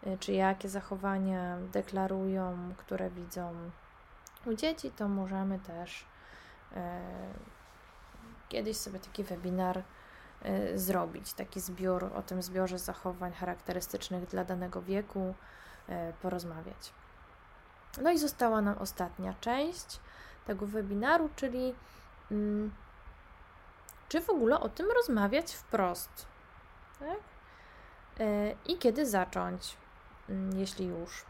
y, 0.06 0.18
czy 0.20 0.32
jakie 0.32 0.68
zachowania 0.68 1.56
deklarują, 1.72 2.74
które 2.76 3.10
widzą 3.10 3.54
u 4.46 4.54
dzieci, 4.54 4.90
to 4.90 5.08
możemy 5.08 5.58
też 5.58 6.04
e, 6.76 7.00
kiedyś 8.48 8.76
sobie 8.76 8.98
taki 8.98 9.24
webinar 9.24 9.82
zrobić, 10.74 11.32
taki 11.32 11.60
zbiór 11.60 12.04
o 12.04 12.22
tym 12.22 12.42
zbiorze 12.42 12.78
zachowań 12.78 13.32
charakterystycznych 13.32 14.26
dla 14.26 14.44
danego 14.44 14.82
wieku, 14.82 15.34
y, 15.88 15.92
porozmawiać. 16.22 16.92
No 18.02 18.10
i 18.10 18.18
została 18.18 18.60
nam 18.60 18.78
ostatnia 18.78 19.34
część 19.40 20.00
tego 20.46 20.66
webinaru, 20.66 21.30
czyli 21.36 21.74
mm, 22.30 22.72
czy 24.08 24.20
w 24.20 24.30
ogóle 24.30 24.60
o 24.60 24.68
tym 24.68 24.86
rozmawiać 24.96 25.54
wprost. 25.54 26.26
Tak? 26.98 27.18
Y, 28.20 28.56
I 28.66 28.78
kiedy 28.78 29.06
zacząć, 29.06 29.76
mm, 30.28 30.58
jeśli 30.58 30.86
już. 30.86 31.24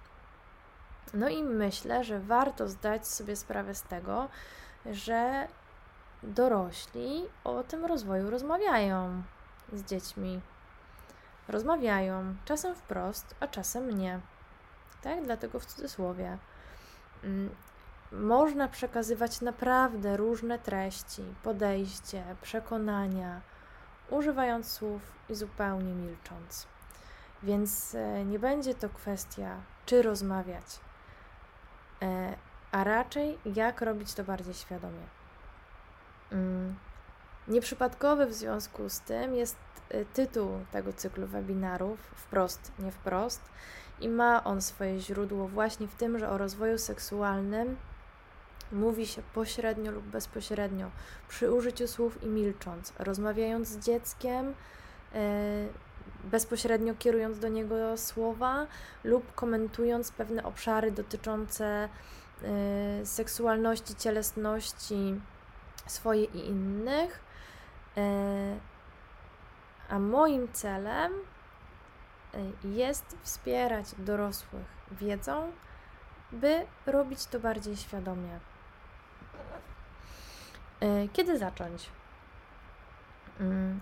No 1.14 1.28
i 1.28 1.42
myślę, 1.42 2.04
że 2.04 2.20
warto 2.20 2.68
zdać 2.68 3.06
sobie 3.06 3.36
sprawę 3.36 3.74
z 3.74 3.82
tego, 3.82 4.28
że 4.86 5.48
dorośli 6.22 7.24
o 7.44 7.62
tym 7.62 7.84
rozwoju 7.84 8.30
rozmawiają 8.30 9.22
z 9.72 9.84
dziećmi. 9.84 10.40
Rozmawiają, 11.48 12.34
czasem 12.44 12.74
wprost, 12.74 13.34
a 13.40 13.46
czasem 13.46 13.98
nie. 13.98 14.20
Tak? 15.02 15.24
Dlatego 15.24 15.60
w 15.60 15.66
cudzysłowie. 15.66 16.38
Mm, 17.24 17.50
można 18.12 18.68
przekazywać 18.68 19.40
naprawdę 19.40 20.16
różne 20.16 20.58
treści, 20.58 21.22
podejście, 21.42 22.24
przekonania, 22.42 23.40
używając 24.10 24.72
słów 24.72 25.02
i 25.28 25.34
zupełnie 25.34 25.94
milcząc. 25.94 26.66
Więc 27.42 27.94
e, 27.94 28.24
nie 28.24 28.38
będzie 28.38 28.74
to 28.74 28.88
kwestia, 28.88 29.56
czy 29.86 30.02
rozmawiać, 30.02 30.80
e, 32.02 32.36
a 32.72 32.84
raczej 32.84 33.38
jak 33.44 33.80
robić 33.80 34.14
to 34.14 34.24
bardziej 34.24 34.54
świadomie. 34.54 35.21
Mm. 36.32 36.74
Nieprzypadkowy 37.48 38.26
w 38.26 38.34
związku 38.34 38.88
z 38.88 39.00
tym 39.00 39.34
jest 39.34 39.56
y, 39.94 40.06
tytuł 40.14 40.48
tego 40.72 40.92
cyklu 40.92 41.26
webinarów, 41.26 42.00
wprost, 42.00 42.72
nie 42.78 42.92
wprost, 42.92 43.40
i 44.00 44.08
ma 44.08 44.44
on 44.44 44.62
swoje 44.62 45.00
źródło 45.00 45.48
właśnie 45.48 45.88
w 45.88 45.94
tym, 45.94 46.18
że 46.18 46.30
o 46.30 46.38
rozwoju 46.38 46.78
seksualnym 46.78 47.76
mówi 48.72 49.06
się 49.06 49.22
pośrednio 49.34 49.92
lub 49.92 50.04
bezpośrednio, 50.04 50.90
przy 51.28 51.52
użyciu 51.52 51.88
słów 51.88 52.22
i 52.22 52.26
milcząc, 52.26 52.92
rozmawiając 52.98 53.68
z 53.68 53.78
dzieckiem, 53.78 54.48
y, 54.50 54.54
bezpośrednio 56.24 56.94
kierując 56.98 57.38
do 57.38 57.48
niego 57.48 57.96
słowa 57.96 58.66
lub 59.04 59.34
komentując 59.34 60.12
pewne 60.12 60.42
obszary 60.42 60.90
dotyczące 60.90 61.88
y, 63.02 63.06
seksualności, 63.06 63.94
cielesności 63.94 65.20
swoje 65.86 66.24
i 66.24 66.46
innych. 66.46 67.20
E, 67.96 68.02
a 69.88 69.98
moim 69.98 70.52
celem 70.52 71.12
e, 71.12 72.38
jest 72.68 73.16
wspierać 73.22 73.86
dorosłych 73.98 74.66
wiedzą, 74.90 75.52
by 76.32 76.66
robić 76.86 77.26
to 77.26 77.40
bardziej 77.40 77.76
świadomie. 77.76 78.40
E, 80.80 81.08
kiedy 81.08 81.38
zacząć? 81.38 81.88
Mm. 83.40 83.80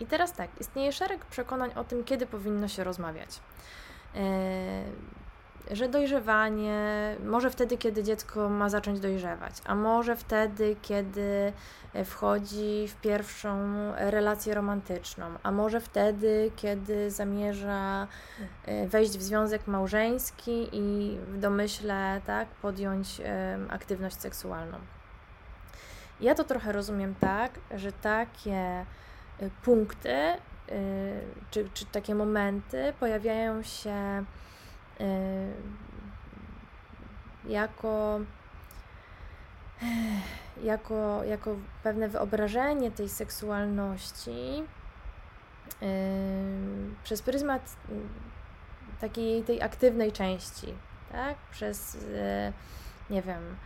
I 0.00 0.06
teraz 0.06 0.32
tak, 0.32 0.50
istnieje 0.60 0.92
szereg 0.92 1.24
przekonań 1.24 1.70
o 1.74 1.84
tym, 1.84 2.04
kiedy 2.04 2.26
powinno 2.26 2.68
się 2.68 2.84
rozmawiać 2.84 3.40
że 5.70 5.88
dojrzewanie 5.88 7.16
może 7.24 7.50
wtedy, 7.50 7.78
kiedy 7.78 8.02
dziecko 8.02 8.48
ma 8.48 8.68
zacząć 8.68 9.00
dojrzewać, 9.00 9.54
a 9.64 9.74
może 9.74 10.16
wtedy, 10.16 10.76
kiedy 10.82 11.52
e, 11.94 12.04
wchodzi 12.04 12.88
w 12.88 12.96
pierwszą 12.96 13.58
relację 13.96 14.54
romantyczną, 14.54 15.26
a 15.42 15.50
może 15.52 15.80
wtedy, 15.80 16.50
kiedy 16.56 17.10
zamierza 17.10 18.06
e, 18.64 18.88
wejść 18.88 19.18
w 19.18 19.22
związek 19.22 19.66
małżeński 19.66 20.68
i 20.72 21.16
w 21.28 21.38
domyśle 21.38 22.20
tak, 22.26 22.48
podjąć 22.48 23.20
aktywność 23.68 24.20
seksualną. 24.20 24.78
Ja 26.20 26.34
to 26.34 26.44
trochę 26.44 26.72
rozumiem 26.72 27.14
tak, 27.20 27.52
że 27.74 27.92
takie 27.92 28.56
e, 28.56 28.84
punkty 29.64 30.16
czy, 31.50 31.68
czy 31.74 31.86
takie 31.86 32.14
momenty 32.14 32.92
pojawiają 33.00 33.62
się 33.62 34.24
jako, 37.44 38.20
jako, 40.62 41.24
jako 41.24 41.56
pewne 41.82 42.08
wyobrażenie 42.08 42.90
tej 42.90 43.08
seksualności 43.08 44.62
y, 45.82 45.86
przez 47.04 47.22
pryzmat 47.22 47.76
y, 47.90 47.94
takiej 49.00 49.42
tej 49.42 49.62
aktywnej 49.62 50.12
części, 50.12 50.74
tak? 51.12 51.36
Przez, 51.50 51.98
nie 53.10 53.22
wiem, 53.22 53.56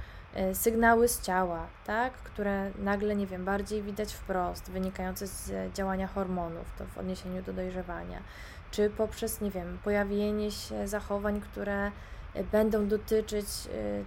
sygnały 0.54 1.08
z 1.08 1.20
ciała, 1.20 1.66
tak? 1.84 2.12
które 2.12 2.70
nagle, 2.78 3.16
nie 3.16 3.26
wiem, 3.26 3.44
bardziej 3.44 3.82
widać 3.82 4.14
wprost, 4.14 4.70
wynikające 4.70 5.26
z 5.26 5.72
działania 5.72 6.06
hormonów, 6.06 6.72
to 6.78 6.84
w 6.86 6.98
odniesieniu 6.98 7.42
do 7.42 7.52
dojrzewania, 7.52 8.22
czy 8.70 8.90
poprzez, 8.90 9.40
nie 9.40 9.50
wiem, 9.50 9.78
pojawienie 9.84 10.50
się 10.50 10.88
zachowań, 10.88 11.40
które 11.40 11.92
e, 12.34 12.44
będą 12.44 12.88
dotyczyć 12.88 13.46
e, 13.46 14.04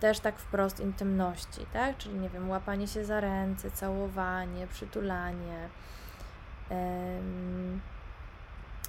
też 0.00 0.20
tak 0.20 0.38
wprost 0.38 0.80
intymności, 0.80 1.66
tak? 1.72 1.96
Czyli 1.96 2.18
nie 2.18 2.28
wiem, 2.28 2.50
łapanie 2.50 2.88
się 2.88 3.04
za 3.04 3.20
ręce, 3.20 3.70
całowanie, 3.70 4.66
przytulanie. 4.66 5.68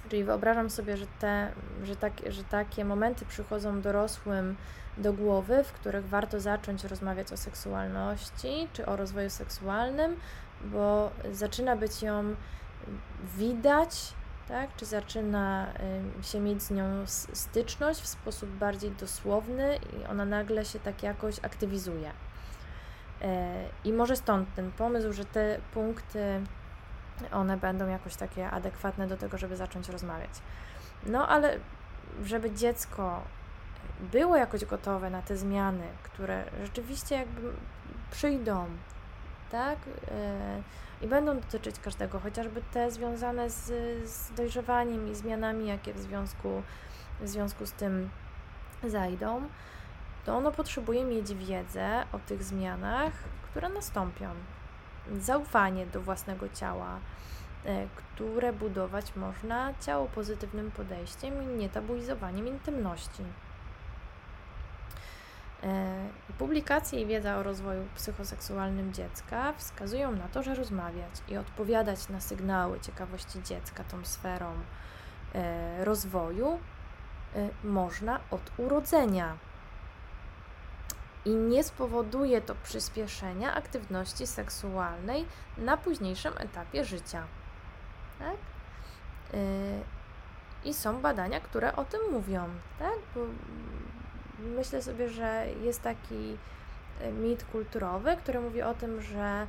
Czyli 0.08 0.24
wyobrażam 0.24 0.70
sobie, 0.70 0.96
że, 0.96 1.06
te, 1.06 1.52
że, 1.84 1.96
tak, 1.96 2.12
że 2.26 2.44
takie 2.44 2.84
momenty 2.84 3.24
przychodzą 3.26 3.80
dorosłym 3.80 4.56
do 4.98 5.12
głowy, 5.12 5.64
w 5.64 5.72
których 5.72 6.08
warto 6.08 6.40
zacząć 6.40 6.84
rozmawiać 6.84 7.32
o 7.32 7.36
seksualności 7.36 8.68
czy 8.72 8.86
o 8.86 8.96
rozwoju 8.96 9.30
seksualnym, 9.30 10.16
bo 10.64 11.10
zaczyna 11.32 11.76
być 11.76 12.02
ją 12.02 12.34
widać, 13.36 14.14
tak? 14.48 14.76
czy 14.76 14.86
zaczyna 14.86 15.66
się 16.22 16.40
mieć 16.40 16.62
z 16.62 16.70
nią 16.70 16.84
styczność 17.32 18.00
w 18.00 18.06
sposób 18.06 18.50
bardziej 18.50 18.90
dosłowny 18.90 19.76
i 19.76 20.06
ona 20.06 20.24
nagle 20.24 20.64
się 20.64 20.80
tak 20.80 21.02
jakoś 21.02 21.38
aktywizuje. 21.38 22.12
E, 23.22 23.64
I 23.84 23.92
może 23.92 24.16
stąd 24.16 24.54
ten 24.54 24.72
pomysł, 24.72 25.12
że 25.12 25.24
te 25.24 25.58
punkty, 25.74 26.40
one 27.32 27.56
będą 27.56 27.88
jakoś 27.88 28.16
takie 28.16 28.50
adekwatne 28.50 29.06
do 29.06 29.16
tego, 29.16 29.38
żeby 29.38 29.56
zacząć 29.56 29.88
rozmawiać. 29.88 30.30
No 31.06 31.28
ale 31.28 31.58
żeby 32.24 32.50
dziecko 32.50 33.22
było 34.00 34.36
jakoś 34.36 34.64
gotowe 34.64 35.10
na 35.10 35.22
te 35.22 35.36
zmiany, 35.36 35.86
które 36.02 36.44
rzeczywiście 36.62 37.14
jakby 37.14 37.52
przyjdą, 38.10 38.66
tak? 39.50 39.78
E, 40.10 40.62
I 41.00 41.06
będą 41.06 41.40
dotyczyć 41.40 41.80
każdego, 41.80 42.20
chociażby 42.20 42.62
te 42.72 42.90
związane 42.90 43.50
z, 43.50 43.66
z 44.10 44.32
dojrzewaniem 44.32 45.12
i 45.12 45.14
zmianami, 45.14 45.66
jakie 45.66 45.94
w 45.94 45.98
związku, 45.98 46.62
w 47.20 47.28
związku 47.28 47.66
z 47.66 47.72
tym 47.72 48.10
zajdą, 48.84 49.42
to 50.24 50.36
ono 50.36 50.52
potrzebuje 50.52 51.04
mieć 51.04 51.34
wiedzę 51.34 52.04
o 52.12 52.18
tych 52.18 52.42
zmianach, 52.42 53.12
które 53.42 53.68
nastąpią. 53.68 54.30
Zaufanie 55.18 55.86
do 55.86 56.00
własnego 56.00 56.48
ciała, 56.48 56.98
e, 57.64 57.86
które 57.96 58.52
budować 58.52 59.16
można 59.16 59.74
ciało 59.80 60.06
pozytywnym 60.06 60.70
podejściem 60.70 61.42
i 61.42 61.46
nietabuizowaniem 61.46 62.48
intymności. 62.48 63.22
E, 65.62 66.08
publikacje 66.38 67.00
i 67.00 67.06
wiedza 67.06 67.36
o 67.36 67.42
rozwoju 67.42 67.88
psychoseksualnym 67.94 68.92
dziecka 68.92 69.52
wskazują 69.52 70.12
na 70.12 70.28
to, 70.28 70.42
że 70.42 70.54
rozmawiać 70.54 71.10
i 71.28 71.36
odpowiadać 71.36 72.08
na 72.08 72.20
sygnały 72.20 72.80
ciekawości 72.80 73.42
dziecka 73.42 73.84
tą 73.84 74.04
sferą 74.04 74.52
e, 75.34 75.84
rozwoju 75.84 76.58
e, 77.34 77.48
można 77.64 78.20
od 78.30 78.52
urodzenia. 78.56 79.36
I 81.24 81.34
nie 81.34 81.64
spowoduje 81.64 82.40
to 82.40 82.54
przyspieszenia 82.54 83.54
aktywności 83.54 84.26
seksualnej 84.26 85.26
na 85.56 85.76
późniejszym 85.76 86.34
etapie 86.38 86.84
życia. 86.84 87.22
Tak? 88.18 88.36
I 90.64 90.74
są 90.74 91.00
badania, 91.00 91.40
które 91.40 91.76
o 91.76 91.84
tym 91.84 92.00
mówią, 92.12 92.48
tak? 92.78 92.94
Bo 93.14 93.20
myślę 94.38 94.82
sobie, 94.82 95.08
że 95.08 95.46
jest 95.62 95.82
taki 95.82 96.36
e, 97.00 97.12
mit 97.12 97.44
kulturowy, 97.44 98.16
który 98.16 98.40
mówi 98.40 98.62
o 98.62 98.74
tym, 98.74 99.02
że 99.02 99.46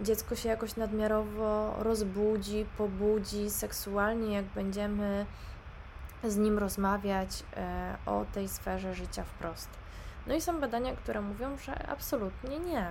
dziecko 0.00 0.36
się 0.36 0.48
jakoś 0.48 0.76
nadmiarowo 0.76 1.74
rozbudzi, 1.78 2.66
pobudzi 2.78 3.50
seksualnie, 3.50 4.34
jak 4.34 4.44
będziemy 4.44 5.26
z 6.24 6.36
nim 6.36 6.58
rozmawiać 6.58 7.44
e, 7.56 7.96
o 8.06 8.24
tej 8.32 8.48
sferze 8.48 8.94
życia 8.94 9.24
wprost. 9.24 9.68
No 10.26 10.34
i 10.34 10.40
są 10.40 10.60
badania, 10.60 10.96
które 10.96 11.20
mówią, 11.20 11.58
że 11.58 11.88
absolutnie 11.88 12.58
nie. 12.58 12.86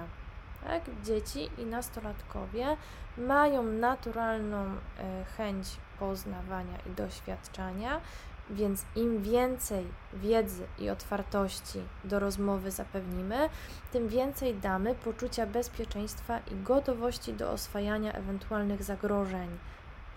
Tak? 0.63 0.83
Dzieci 1.03 1.49
i 1.57 1.65
nastolatkowie 1.65 2.77
mają 3.17 3.63
naturalną 3.63 4.65
e, 4.65 5.25
chęć 5.37 5.67
poznawania 5.99 6.77
i 6.85 6.89
doświadczania, 6.89 8.01
więc 8.49 8.85
im 8.95 9.23
więcej 9.23 9.87
wiedzy 10.13 10.67
i 10.79 10.89
otwartości 10.89 11.79
do 12.03 12.19
rozmowy 12.19 12.71
zapewnimy, 12.71 13.49
tym 13.91 14.07
więcej 14.07 14.55
damy 14.55 14.95
poczucia 14.95 15.45
bezpieczeństwa 15.45 16.39
i 16.39 16.63
gotowości 16.63 17.33
do 17.33 17.51
oswajania 17.51 18.13
ewentualnych 18.13 18.83
zagrożeń, 18.83 19.57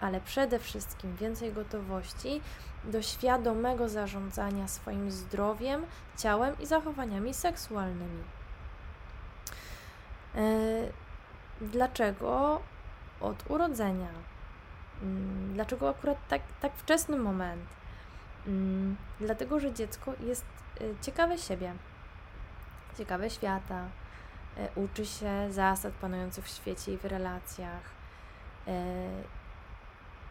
ale 0.01 0.21
przede 0.21 0.59
wszystkim 0.59 1.17
więcej 1.17 1.53
gotowości 1.53 2.41
do 2.85 3.03
świadomego 3.03 3.89
zarządzania 3.89 4.69
swoim 4.69 5.11
zdrowiem, 5.11 5.87
ciałem 6.19 6.59
i 6.59 6.67
zachowaniami 6.67 7.35
seksualnymi. 7.35 8.23
E, 10.35 10.41
dlaczego 11.61 12.61
od 13.21 13.51
urodzenia? 13.51 14.09
Mm, 15.03 15.55
dlaczego 15.55 15.89
akurat 15.89 16.19
tak, 16.29 16.43
tak 16.61 16.73
wczesny 16.77 17.19
moment? 17.19 17.80
Mm, 18.47 18.97
dlatego, 19.21 19.61
że 19.61 19.73
dziecko 19.73 20.15
jest 20.21 20.45
y, 20.81 20.95
ciekawe 21.03 21.39
siebie, 21.39 21.75
ciekawe 22.99 23.31
świata, 23.31 23.89
y, 24.59 24.81
uczy 24.81 25.07
się 25.07 25.47
zasad 25.51 25.93
panujących 25.95 26.45
w 26.45 26.49
świecie 26.49 26.93
i 26.93 26.99
w 26.99 27.05
relacjach. 27.05 27.83
Y, 28.69 28.71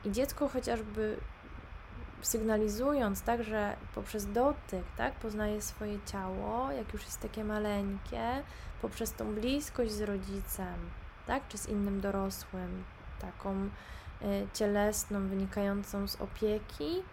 I 0.05 0.12
dziecko 0.12 0.49
chociażby 0.49 1.18
sygnalizując 2.22 3.22
tak, 3.22 3.43
że 3.43 3.76
poprzez 3.95 4.32
dotyk, 4.32 4.84
tak, 4.97 5.14
poznaje 5.14 5.62
swoje 5.62 5.99
ciało, 6.05 6.72
jak 6.72 6.93
już 6.93 7.05
jest 7.05 7.20
takie 7.20 7.43
maleńkie, 7.43 8.43
poprzez 8.82 9.14
tą 9.14 9.36
bliskość 9.36 9.91
z 9.91 10.01
rodzicem, 10.01 10.89
tak, 11.28 11.47
czy 11.47 11.57
z 11.57 11.68
innym 11.70 12.01
dorosłym, 12.01 12.84
taką 13.20 13.70
cielesną, 14.53 15.28
wynikającą 15.28 16.07
z 16.07 16.22
opieki, 16.22 17.03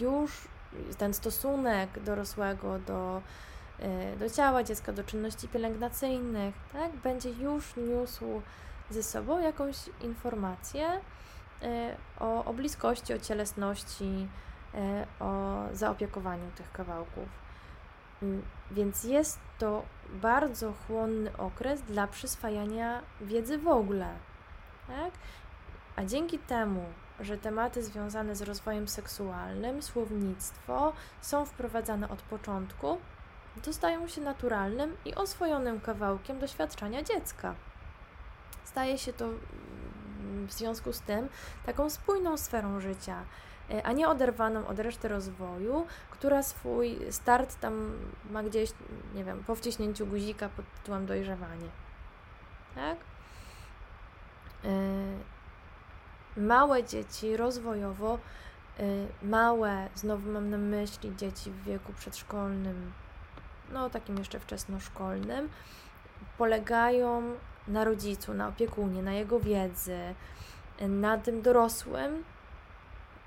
już 0.00 0.48
ten 0.98 1.14
stosunek 1.14 2.00
dorosłego 2.00 2.78
do, 2.78 3.22
y, 4.14 4.16
do 4.16 4.30
ciała 4.30 4.64
dziecka, 4.64 4.92
do 4.92 5.04
czynności 5.04 5.48
pielęgnacyjnych, 5.48 6.54
tak, 6.72 6.92
będzie 6.92 7.30
już 7.30 7.76
niósł 7.76 8.42
ze 8.90 9.02
sobą 9.02 9.40
jakąś 9.40 9.76
informację 10.00 10.90
y, 10.92 11.66
o, 12.20 12.44
o 12.44 12.52
bliskości, 12.52 13.14
o 13.14 13.18
cielesności, 13.18 14.28
o 15.20 15.62
zaopiekowaniu 15.72 16.50
tych 16.56 16.72
kawałków. 16.72 17.28
Więc 18.70 19.04
jest 19.04 19.40
to 19.58 19.82
bardzo 20.12 20.72
chłonny 20.72 21.36
okres 21.36 21.82
dla 21.82 22.06
przyswajania 22.06 23.02
wiedzy 23.20 23.58
w 23.58 23.68
ogóle. 23.68 24.14
Tak? 24.86 25.12
A 25.96 26.04
dzięki 26.04 26.38
temu, 26.38 26.84
że 27.22 27.38
tematy 27.38 27.82
związane 27.82 28.36
z 28.36 28.42
rozwojem 28.42 28.88
seksualnym, 28.88 29.82
słownictwo 29.82 30.92
są 31.20 31.44
wprowadzane 31.44 32.08
od 32.08 32.22
początku, 32.22 32.98
to 33.62 33.72
stają 33.72 34.08
się 34.08 34.20
naturalnym 34.20 34.96
i 35.04 35.14
oswojonym 35.14 35.80
kawałkiem 35.80 36.38
doświadczenia 36.38 37.02
dziecka. 37.02 37.54
Staje 38.64 38.98
się 38.98 39.12
to 39.12 39.24
mm, 39.24 40.46
w 40.46 40.52
związku 40.52 40.92
z 40.92 41.00
tym 41.00 41.28
taką 41.66 41.90
spójną 41.90 42.36
sferą 42.36 42.80
życia, 42.80 43.24
e, 43.70 43.82
a 43.86 43.92
nie 43.92 44.08
oderwaną 44.08 44.66
od 44.66 44.78
reszty 44.78 45.08
rozwoju, 45.08 45.86
która 46.10 46.42
swój 46.42 46.98
start 47.10 47.60
tam 47.60 47.92
ma 48.30 48.42
gdzieś, 48.42 48.72
nie 49.14 49.24
wiem, 49.24 49.44
po 49.44 49.54
wciśnięciu 49.54 50.06
guzika 50.06 50.48
pod 50.48 50.64
tytułem 50.74 51.06
dojrzewanie. 51.06 51.68
Tak? 52.74 52.96
Małe 56.36 56.84
dzieci 56.84 57.36
rozwojowo, 57.36 58.18
y, 58.80 59.08
małe, 59.22 59.88
znowu 59.94 60.30
mam 60.30 60.50
na 60.50 60.58
myśli 60.58 61.16
dzieci 61.16 61.50
w 61.50 61.64
wieku 61.64 61.92
przedszkolnym, 61.92 62.92
no 63.72 63.90
takim 63.90 64.18
jeszcze 64.18 64.40
wczesnoszkolnym, 64.40 65.48
polegają 66.38 67.22
na 67.68 67.84
rodzicu, 67.84 68.34
na 68.34 68.48
opiekunie, 68.48 69.02
na 69.02 69.12
jego 69.12 69.40
wiedzy, 69.40 70.14
na 70.80 71.18
tym 71.18 71.42
dorosłym, 71.42 72.24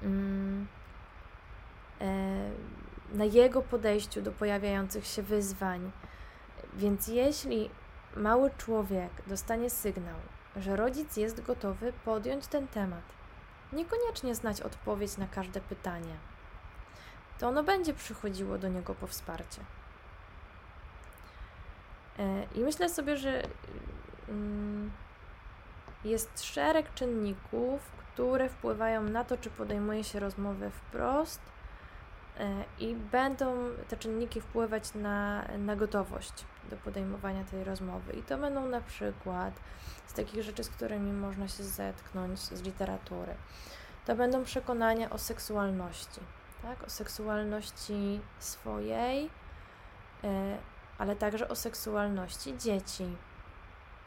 mm, 0.02 0.68
e, 2.02 2.06
na 3.14 3.26
jego 3.26 3.62
podejściu 3.62 4.22
do 4.22 4.32
pojawiających 4.32 5.06
się 5.06 5.22
wyzwań. 5.22 5.92
Więc 6.74 7.08
jeśli 7.08 7.70
mały 8.16 8.52
człowiek 8.58 9.12
dostanie 9.28 9.70
sygnał, 9.70 10.16
że 10.56 10.76
rodzic 10.76 11.18
jest 11.18 11.42
gotowy 11.42 11.94
podjąć 12.06 12.48
ten 12.48 12.68
temat, 12.68 13.04
niekoniecznie 13.74 14.36
znać 14.36 14.62
odpowiedź 14.62 15.18
na 15.18 15.28
każde 15.28 15.62
pytanie, 15.62 16.16
to 17.40 17.48
ono 17.48 17.64
będzie 17.64 17.94
przychodziło 17.94 18.58
do 18.58 18.68
niego 18.68 18.96
po 18.96 19.08
wsparcie. 19.08 19.62
E, 22.20 22.44
I 22.56 22.60
myślę 22.60 22.90
sobie, 22.90 23.18
że 23.18 23.44
mm, 24.30 24.92
jest 26.04 26.44
szereg 26.44 26.94
czynników, 26.94 27.82
które 27.98 28.50
wpływają 28.50 29.04
na 29.04 29.24
to, 29.24 29.38
czy 29.38 29.50
podejmuje 29.50 30.04
się 30.04 30.20
rozmowę 30.20 30.70
wprost, 30.70 31.42
i 32.80 32.96
będą 32.96 33.70
te 33.88 33.98
czynniki 33.98 34.42
wpływać 34.42 34.94
na, 34.94 35.48
na 35.58 35.76
gotowość 35.76 36.46
do 36.70 36.78
podejmowania 36.78 37.44
tej 37.44 37.64
rozmowy. 37.64 38.14
I 38.14 38.24
to 38.24 38.38
będą 38.38 38.66
na 38.66 38.82
przykład 38.82 39.54
z 40.08 40.14
takich 40.14 40.44
rzeczy, 40.44 40.64
z 40.64 40.70
którymi 40.70 41.14
można 41.14 41.48
się 41.48 41.64
zetknąć 41.64 42.40
z 42.40 42.62
literatury. 42.62 43.36
To 44.06 44.16
będą 44.16 44.44
przekonania 44.44 45.10
o 45.10 45.18
seksualności, 45.18 46.22
tak? 46.62 46.84
o 46.84 46.90
seksualności 46.90 48.22
swojej, 48.40 49.30
e, 50.24 50.58
ale 50.98 51.16
także 51.16 51.48
o 51.48 51.56
seksualności 51.56 52.58
dzieci. 52.58 53.18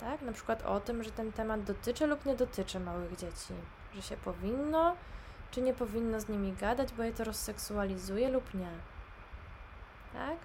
Tak? 0.00 0.22
Na 0.22 0.32
przykład 0.32 0.62
o 0.62 0.80
tym, 0.80 1.02
że 1.02 1.11
ten 1.11 1.32
temat 1.32 1.64
dotyczy 1.64 2.06
lub 2.06 2.26
nie 2.26 2.34
dotyczy 2.34 2.80
małych 2.80 3.16
dzieci, 3.16 3.54
że 3.94 4.02
się 4.02 4.16
powinno 4.16 4.96
czy 5.50 5.62
nie 5.62 5.74
powinno 5.74 6.20
z 6.20 6.28
nimi 6.28 6.52
gadać, 6.52 6.92
bo 6.92 7.02
je 7.02 7.12
to 7.12 7.24
rozseksualizuje 7.24 8.28
lub 8.28 8.54
nie. 8.54 8.70
Tak? 10.12 10.36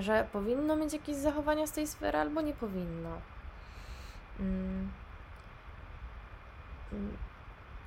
Że 0.00 0.26
powinno 0.32 0.76
mieć 0.76 0.92
jakieś 0.92 1.16
zachowania 1.16 1.66
z 1.66 1.72
tej 1.72 1.86
sfery 1.86 2.18
albo 2.18 2.40
nie 2.40 2.54
powinno. 2.54 3.20
Mm. 4.40 4.90
Mm. 6.92 7.16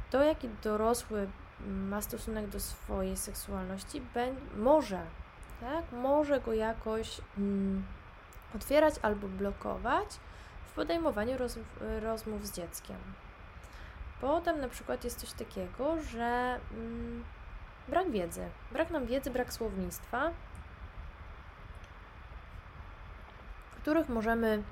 To, 0.10 0.24
jaki 0.24 0.50
dorosły 0.64 1.28
ma 1.68 2.02
stosunek 2.02 2.48
do 2.48 2.60
swojej 2.60 3.18
seksualności, 3.18 4.02
może, 4.58 5.02
tak? 5.62 5.92
Może 5.92 6.40
go 6.40 6.54
jakoś 6.54 7.22
mm, 7.38 7.84
otwierać 8.56 8.94
albo 9.02 9.28
blokować 9.28 10.08
w 10.66 10.72
podejmowaniu 10.74 11.38
roz, 11.38 11.60
rozmów 12.02 12.48
z 12.48 12.52
dzieckiem. 12.52 12.98
Potem 14.22 14.62
na 14.62 14.70
przykład 14.70 15.04
jest 15.04 15.20
coś 15.20 15.34
takiego, 15.34 16.02
że 16.02 16.60
mm, 16.72 17.24
brak 17.88 18.12
wiedzy. 18.12 18.50
Brak 18.72 18.90
nam 18.90 19.06
wiedzy, 19.06 19.32
brak 19.32 19.54
słownictwa, 19.54 20.32
których 23.82 24.10
możemy 24.10 24.64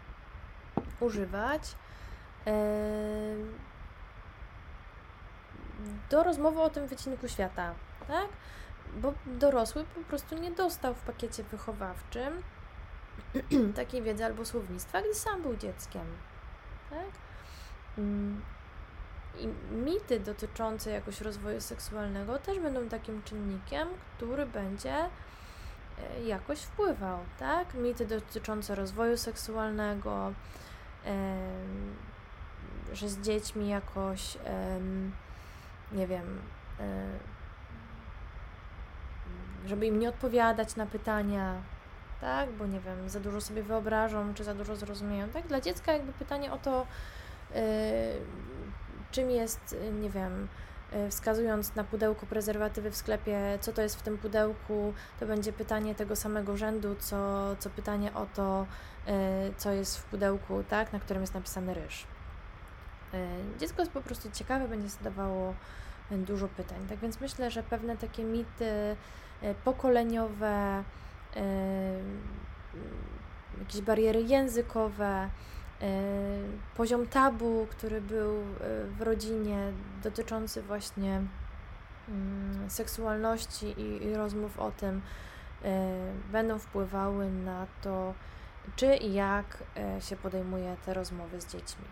używać 0.99 1.76
yy, 2.45 2.53
do 6.10 6.24
rozmowy 6.24 6.62
o 6.62 6.70
tym 6.70 6.88
wycinku 6.88 7.28
świata, 7.28 7.74
tak? 8.07 8.28
Bo 8.95 9.14
dorosły 9.26 9.84
po 9.84 10.01
prostu 10.01 10.38
nie 10.38 10.51
dostał 10.51 10.95
w 10.95 10.99
pakiecie 10.99 11.43
wychowawczym 11.43 12.43
takiej 13.76 14.01
wiedzy 14.01 14.26
albo 14.26 14.45
słownictwa, 14.45 15.01
gdy 15.01 15.14
sam 15.14 15.41
był 15.41 15.55
dzieckiem, 15.55 16.05
tak? 16.89 17.10
Mm, 17.97 18.41
i 19.39 19.47
mity 19.76 20.20
dotyczące 20.20 20.91
jakoś 20.91 21.22
rozwoju 21.22 21.62
seksualnego 21.62 22.39
też 22.39 22.60
będą 22.60 22.89
takim 22.89 23.24
czynnikiem, 23.24 23.88
który 24.18 24.45
będzie 24.45 24.95
e, 24.95 25.10
jakoś 26.25 26.59
wpływał, 26.59 27.19
tak? 27.39 27.73
Mity 27.73 28.05
dotyczące 28.05 28.75
rozwoju 28.75 29.17
seksualnego, 29.17 30.33
że 32.93 33.09
z 33.09 33.21
dziećmi 33.21 33.69
jakoś, 33.69 34.37
nie 35.91 36.07
wiem, 36.07 36.41
e, 36.79 37.05
żeby 39.65 39.85
im 39.85 39.99
nie 39.99 40.09
odpowiadać 40.09 40.75
na 40.75 40.85
pytania, 40.85 41.61
tak? 42.21 42.51
Bo 42.51 42.65
nie 42.65 42.79
wiem, 42.79 43.09
za 43.09 43.19
dużo 43.19 43.41
sobie 43.41 43.63
wyobrażą, 43.63 44.33
czy 44.33 44.43
za 44.43 44.53
dużo 44.53 44.75
zrozumieją, 44.75 45.29
tak? 45.29 45.47
Dla 45.47 45.61
dziecka 45.61 45.93
jakby 45.93 46.13
pytanie 46.13 46.51
o 46.51 46.57
to, 46.57 46.87
e, 47.55 47.61
czym 49.11 49.31
jest, 49.31 49.75
nie 50.01 50.09
wiem, 50.09 50.47
wskazując 51.09 51.75
na 51.75 51.83
pudełko 51.83 52.25
prezerwatywy 52.25 52.91
w 52.91 52.95
sklepie, 52.95 53.57
co 53.61 53.73
to 53.73 53.81
jest 53.81 53.95
w 53.95 54.01
tym 54.01 54.17
pudełku, 54.17 54.93
to 55.19 55.25
będzie 55.25 55.53
pytanie 55.53 55.95
tego 55.95 56.15
samego 56.15 56.57
rzędu, 56.57 56.95
co, 56.99 57.55
co 57.59 57.69
pytanie 57.69 58.13
o 58.13 58.25
to, 58.25 58.65
y, 59.07 59.11
co 59.57 59.71
jest 59.71 59.97
w 59.97 60.03
pudełku, 60.03 60.63
tak, 60.69 60.93
na 60.93 60.99
którym 60.99 61.23
jest 61.23 61.33
napisany 61.33 61.73
ryż. 61.73 62.07
Dziecko 63.59 63.81
jest 63.81 63.91
po 63.91 64.01
prostu 64.01 64.31
ciekawe, 64.31 64.67
będzie 64.67 64.89
zadawało 64.89 65.53
dużo 66.11 66.47
pytań. 66.47 66.77
Tak 66.89 66.99
więc 66.99 67.21
myślę, 67.21 67.51
że 67.51 67.63
pewne 67.63 67.97
takie 67.97 68.23
mity 68.23 68.95
pokoleniowe, 69.63 70.83
jakieś 73.59 73.81
bariery 73.81 74.21
językowe, 74.21 75.29
E, 75.29 75.29
poziom 76.75 77.07
tabu, 77.07 77.67
który 77.71 78.01
był 78.01 78.36
e, 78.41 78.43
w 78.86 79.01
rodzinie 79.01 79.71
dotyczący 80.03 80.61
właśnie 80.61 81.21
mm, 82.09 82.69
seksualności 82.69 83.65
i, 83.65 84.03
i 84.05 84.15
rozmów 84.15 84.59
o 84.59 84.71
tym, 84.71 85.01
e, 85.63 85.91
będą 86.32 86.59
wpływały 86.59 87.32
na 87.32 87.67
to, 87.82 88.13
czy 88.75 88.95
i 88.95 89.13
jak 89.13 89.63
się 89.99 90.15
podejmuje 90.15 90.75
te 90.86 90.93
rozmowy 90.93 91.41
z 91.41 91.47
dziećmi. 91.47 91.86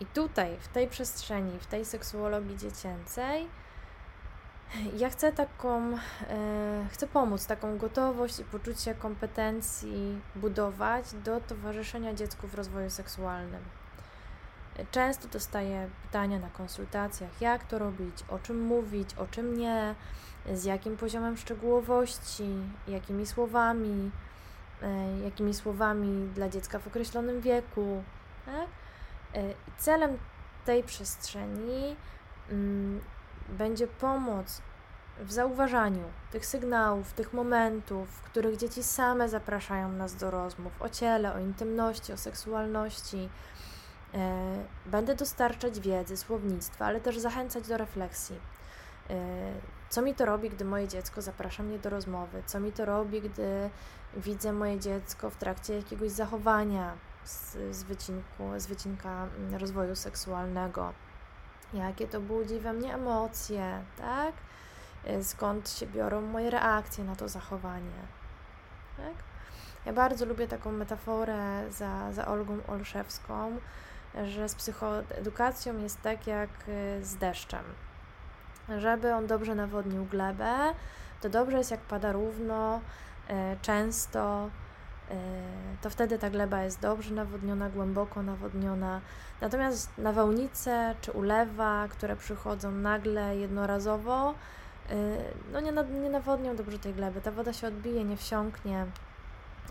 I 0.00 0.06
tutaj, 0.06 0.56
w 0.60 0.68
tej 0.68 0.88
przestrzeni, 0.88 1.58
w 1.58 1.66
tej 1.66 1.84
seksuologii 1.84 2.56
dziecięcej, 2.56 3.48
ja 4.96 5.10
chcę 5.10 5.32
taką, 5.32 5.98
e, 6.28 6.86
chcę 6.90 7.06
pomóc, 7.06 7.46
taką 7.46 7.78
gotowość 7.78 8.40
i 8.40 8.44
poczucie 8.44 8.94
kompetencji 8.94 10.20
budować 10.36 11.04
do 11.24 11.40
towarzyszenia 11.40 12.14
dziecku 12.14 12.48
w 12.48 12.54
rozwoju 12.54 12.90
seksualnym. 12.90 13.62
Często 14.90 15.28
dostaję 15.28 15.90
pytania 16.02 16.38
na 16.38 16.48
konsultacjach, 16.48 17.40
jak 17.40 17.64
to 17.64 17.78
robić, 17.78 18.24
o 18.28 18.38
czym 18.38 18.60
mówić, 18.60 19.14
o 19.14 19.26
czym 19.26 19.58
nie, 19.58 19.94
z 20.52 20.64
jakim 20.64 20.96
poziomem 20.96 21.36
szczegółowości, 21.36 22.48
jakimi 22.88 23.26
słowami, 23.26 24.10
e, 24.82 25.18
jakimi 25.24 25.54
słowami 25.54 26.28
dla 26.28 26.48
dziecka 26.48 26.78
w 26.78 26.86
określonym 26.86 27.40
wieku. 27.40 28.02
Tak? 28.46 28.68
E, 29.34 29.54
celem 29.78 30.18
tej 30.64 30.82
przestrzeni 30.82 31.96
mm, 32.50 33.00
będzie 33.48 33.86
pomoc 33.86 34.62
w 35.20 35.32
zauważaniu 35.32 36.04
tych 36.30 36.46
sygnałów, 36.46 37.12
tych 37.12 37.32
momentów, 37.32 38.08
w 38.08 38.22
których 38.22 38.56
dzieci 38.56 38.82
same 38.82 39.28
zapraszają 39.28 39.92
nas 39.92 40.16
do 40.16 40.30
rozmów 40.30 40.82
o 40.82 40.88
ciele, 40.88 41.34
o 41.34 41.38
intymności, 41.38 42.12
o 42.12 42.16
seksualności. 42.16 43.28
E, 44.14 44.64
będę 44.86 45.14
dostarczać 45.14 45.80
wiedzy, 45.80 46.16
słownictwa, 46.16 46.86
ale 46.86 47.00
też 47.00 47.18
zachęcać 47.18 47.68
do 47.68 47.76
refleksji. 47.76 48.40
E, 49.10 49.16
co 49.88 50.02
mi 50.02 50.14
to 50.14 50.26
robi, 50.26 50.50
gdy 50.50 50.64
moje 50.64 50.88
dziecko 50.88 51.22
zaprasza 51.22 51.62
mnie 51.62 51.78
do 51.78 51.90
rozmowy? 51.90 52.42
Co 52.46 52.60
mi 52.60 52.72
to 52.72 52.84
robi, 52.84 53.20
gdy 53.20 53.70
widzę 54.16 54.52
moje 54.52 54.80
dziecko 54.80 55.30
w 55.30 55.36
trakcie 55.36 55.76
jakiegoś 55.76 56.10
zachowania 56.10 56.94
z, 57.24 57.56
z, 57.76 57.82
wycinku, 57.82 58.50
z 58.56 58.66
wycinka 58.66 59.26
mm, 59.38 59.54
rozwoju 59.54 59.96
seksualnego? 59.96 60.92
Jakie 61.74 62.06
to 62.06 62.20
budzi 62.20 62.60
we 62.60 62.72
mnie 62.72 62.94
emocje, 62.94 63.82
tak? 63.98 64.34
Y, 65.10 65.24
skąd 65.24 65.70
się 65.70 65.86
biorą 65.86 66.20
moje 66.20 66.50
reakcje 66.50 67.04
na 67.04 67.16
to 67.16 67.28
zachowanie, 67.28 68.00
tak? 68.96 69.14
Ja 69.86 69.92
bardzo 69.92 70.26
lubię 70.26 70.48
taką 70.48 70.72
metaforę 70.72 71.70
za, 71.70 72.12
za 72.12 72.26
Olgą 72.26 72.58
Olszewską, 72.68 73.56
że 74.24 74.48
z 74.48 74.54
psychoedukacją 74.54 75.78
jest 75.78 76.02
tak 76.02 76.26
jak 76.26 76.50
y, 76.68 77.04
z 77.04 77.16
deszczem. 77.16 77.64
Żeby 78.78 79.14
on 79.14 79.26
dobrze 79.26 79.54
nawodnił 79.54 80.04
glebę, 80.04 80.54
to 81.20 81.28
dobrze 81.28 81.58
jest 81.58 81.70
jak 81.70 81.80
pada 81.80 82.12
równo, 82.12 82.80
y, 83.30 83.32
często, 83.62 84.50
to 85.82 85.90
wtedy 85.90 86.18
ta 86.18 86.30
gleba 86.30 86.62
jest 86.62 86.80
dobrze 86.80 87.14
nawodniona, 87.14 87.70
głęboko 87.70 88.22
nawodniona. 88.22 89.00
Natomiast 89.40 89.98
nawałnice 89.98 90.94
czy 91.00 91.12
ulewa, 91.12 91.88
które 91.88 92.16
przychodzą 92.16 92.70
nagle, 92.70 93.36
jednorazowo, 93.36 94.34
e, 94.90 94.94
no 95.52 95.60
nie, 95.60 95.72
nie 96.02 96.10
nawodnią 96.10 96.56
dobrze 96.56 96.78
tej 96.78 96.94
gleby. 96.94 97.20
Ta 97.20 97.30
woda 97.30 97.52
się 97.52 97.66
odbije, 97.66 98.04
nie 98.04 98.16
wsiąknie 98.16 98.86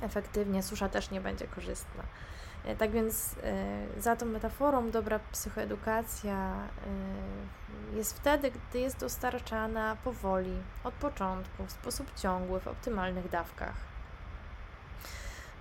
efektywnie, 0.02 0.64
susza 0.64 0.90
też 0.90 1.12
nie 1.12 1.22
będzie 1.22 1.48
korzystna. 1.48 2.04
E, 2.66 2.76
tak 2.76 2.92
więc 2.92 3.36
za 3.98 4.16
tą 4.16 4.26
metaforą 4.26 4.92
dobra 4.92 5.20
psychoedukacja 5.32 6.54
jest 7.94 8.18
wtedy, 8.18 8.52
gdy 8.52 8.80
jest 8.80 9.00
dostarczana 9.00 9.98
powoli, 10.04 10.58
od 10.84 10.94
początku, 10.94 11.66
w 11.66 11.72
sposób 11.72 12.16
ciągły, 12.16 12.60
w 12.60 12.68
optymalnych 12.68 13.30
dawkach. 13.30 13.95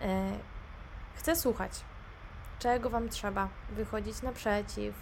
E, 0.01 0.33
chcę 1.15 1.37
słuchać, 1.37 1.73
czego 2.59 2.91
Wam 2.91 3.09
trzeba, 3.09 3.49
wychodzić 3.71 4.23
naprzeciw, 4.23 4.95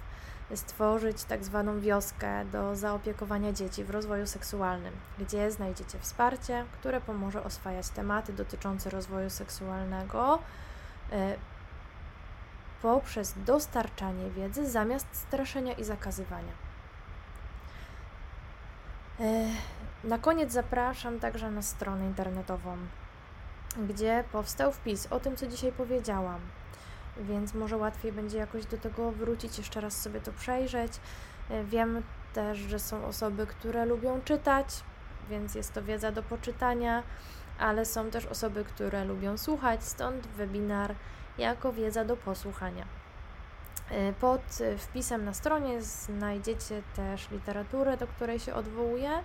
stworzyć 0.55 1.25
tak 1.25 1.45
zwaną 1.45 1.81
wioskę 1.81 2.45
do 2.45 2.77
zaopiekowania 2.77 3.53
dzieci 3.53 3.85
w 3.85 3.91
rozwoju 3.91 4.27
seksualnym, 4.27 4.93
gdzie 5.19 5.51
znajdziecie 5.51 5.99
wsparcie, 5.99 6.65
które 6.73 7.01
pomoże 7.01 7.45
oswajać 7.45 7.89
tematy 7.89 8.33
dotyczące 8.33 8.91
rozwoju 8.91 9.31
seksualnego 9.31 10.39
e, 11.13 11.37
poprzez 12.83 13.35
dostarczanie 13.47 14.31
wiedzy 14.31 14.71
zamiast 14.71 15.07
straszenia 15.13 15.73
i 15.73 15.85
zakazywania. 15.85 16.53
E, 19.21 19.47
na 20.05 20.19
koniec 20.19 20.53
zapraszam 20.53 21.21
także 21.21 21.51
na 21.51 21.63
stronę 21.63 22.07
internetową, 22.07 22.77
gdzie 23.77 24.25
powstał 24.33 24.73
wpis 24.73 25.07
o 25.11 25.21
tym, 25.21 25.37
co 25.37 25.47
dzisiaj 25.47 25.73
powiedziałam. 25.73 26.41
Więc 27.17 27.55
może 27.55 27.77
łatwiej 27.77 28.13
będzie 28.13 28.39
jakoś 28.39 28.67
do 28.67 28.79
tego 28.79 29.13
wrócić, 29.13 29.59
jeszcze 29.59 29.81
raz 29.81 30.01
sobie 30.03 30.21
to 30.21 30.33
przejrzeć. 30.33 30.93
E, 31.51 31.65
wiem 31.65 32.03
też, 32.33 32.59
że 32.59 32.79
są 32.79 33.05
osoby, 33.07 33.47
które 33.47 33.87
lubią 33.87 34.21
czytać, 34.25 34.67
więc 35.31 35.55
jest 35.55 35.73
to 35.73 35.83
wiedza 35.83 36.13
do 36.13 36.23
poczytania, 36.23 37.03
ale 37.59 37.85
są 37.85 38.11
też 38.11 38.27
osoby, 38.27 38.65
które 38.65 39.05
lubią 39.05 39.39
słuchać, 39.39 39.85
stąd 39.85 40.27
webinar 40.27 40.95
jako 41.39 41.73
wiedza 41.73 42.05
do 42.05 42.17
posłuchania. 42.17 42.85
E, 43.91 44.13
pod 44.13 44.59
wpisem 44.79 45.25
na 45.25 45.35
stronie 45.35 45.83
znajdziecie 45.83 46.83
też 46.97 47.31
literaturę, 47.31 47.97
do 47.97 48.07
której 48.07 48.39
się 48.39 48.55
odwołuję. 48.55 49.23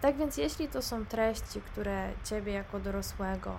Tak 0.00 0.16
więc, 0.16 0.36
jeśli 0.36 0.68
to 0.68 0.82
są 0.82 1.06
treści, 1.06 1.60
które 1.60 2.12
Ciebie 2.24 2.52
jako 2.52 2.80
dorosłego 2.80 3.56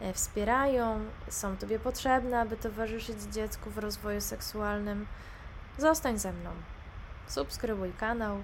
e, 0.00 0.12
wspierają, 0.12 1.00
są 1.28 1.56
Tobie 1.56 1.78
potrzebne, 1.78 2.40
aby 2.40 2.56
towarzyszyć 2.56 3.22
dziecku 3.22 3.70
w 3.70 3.78
rozwoju 3.78 4.20
seksualnym, 4.20 5.06
zostań 5.78 6.18
ze 6.18 6.32
mną. 6.32 6.50
Subskrybuj 7.26 7.92
kanał 7.92 8.42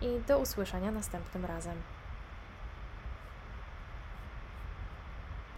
i 0.00 0.20
do 0.28 0.38
usłyszenia 0.38 0.90
następnym 0.90 1.44
razem. 1.44 1.76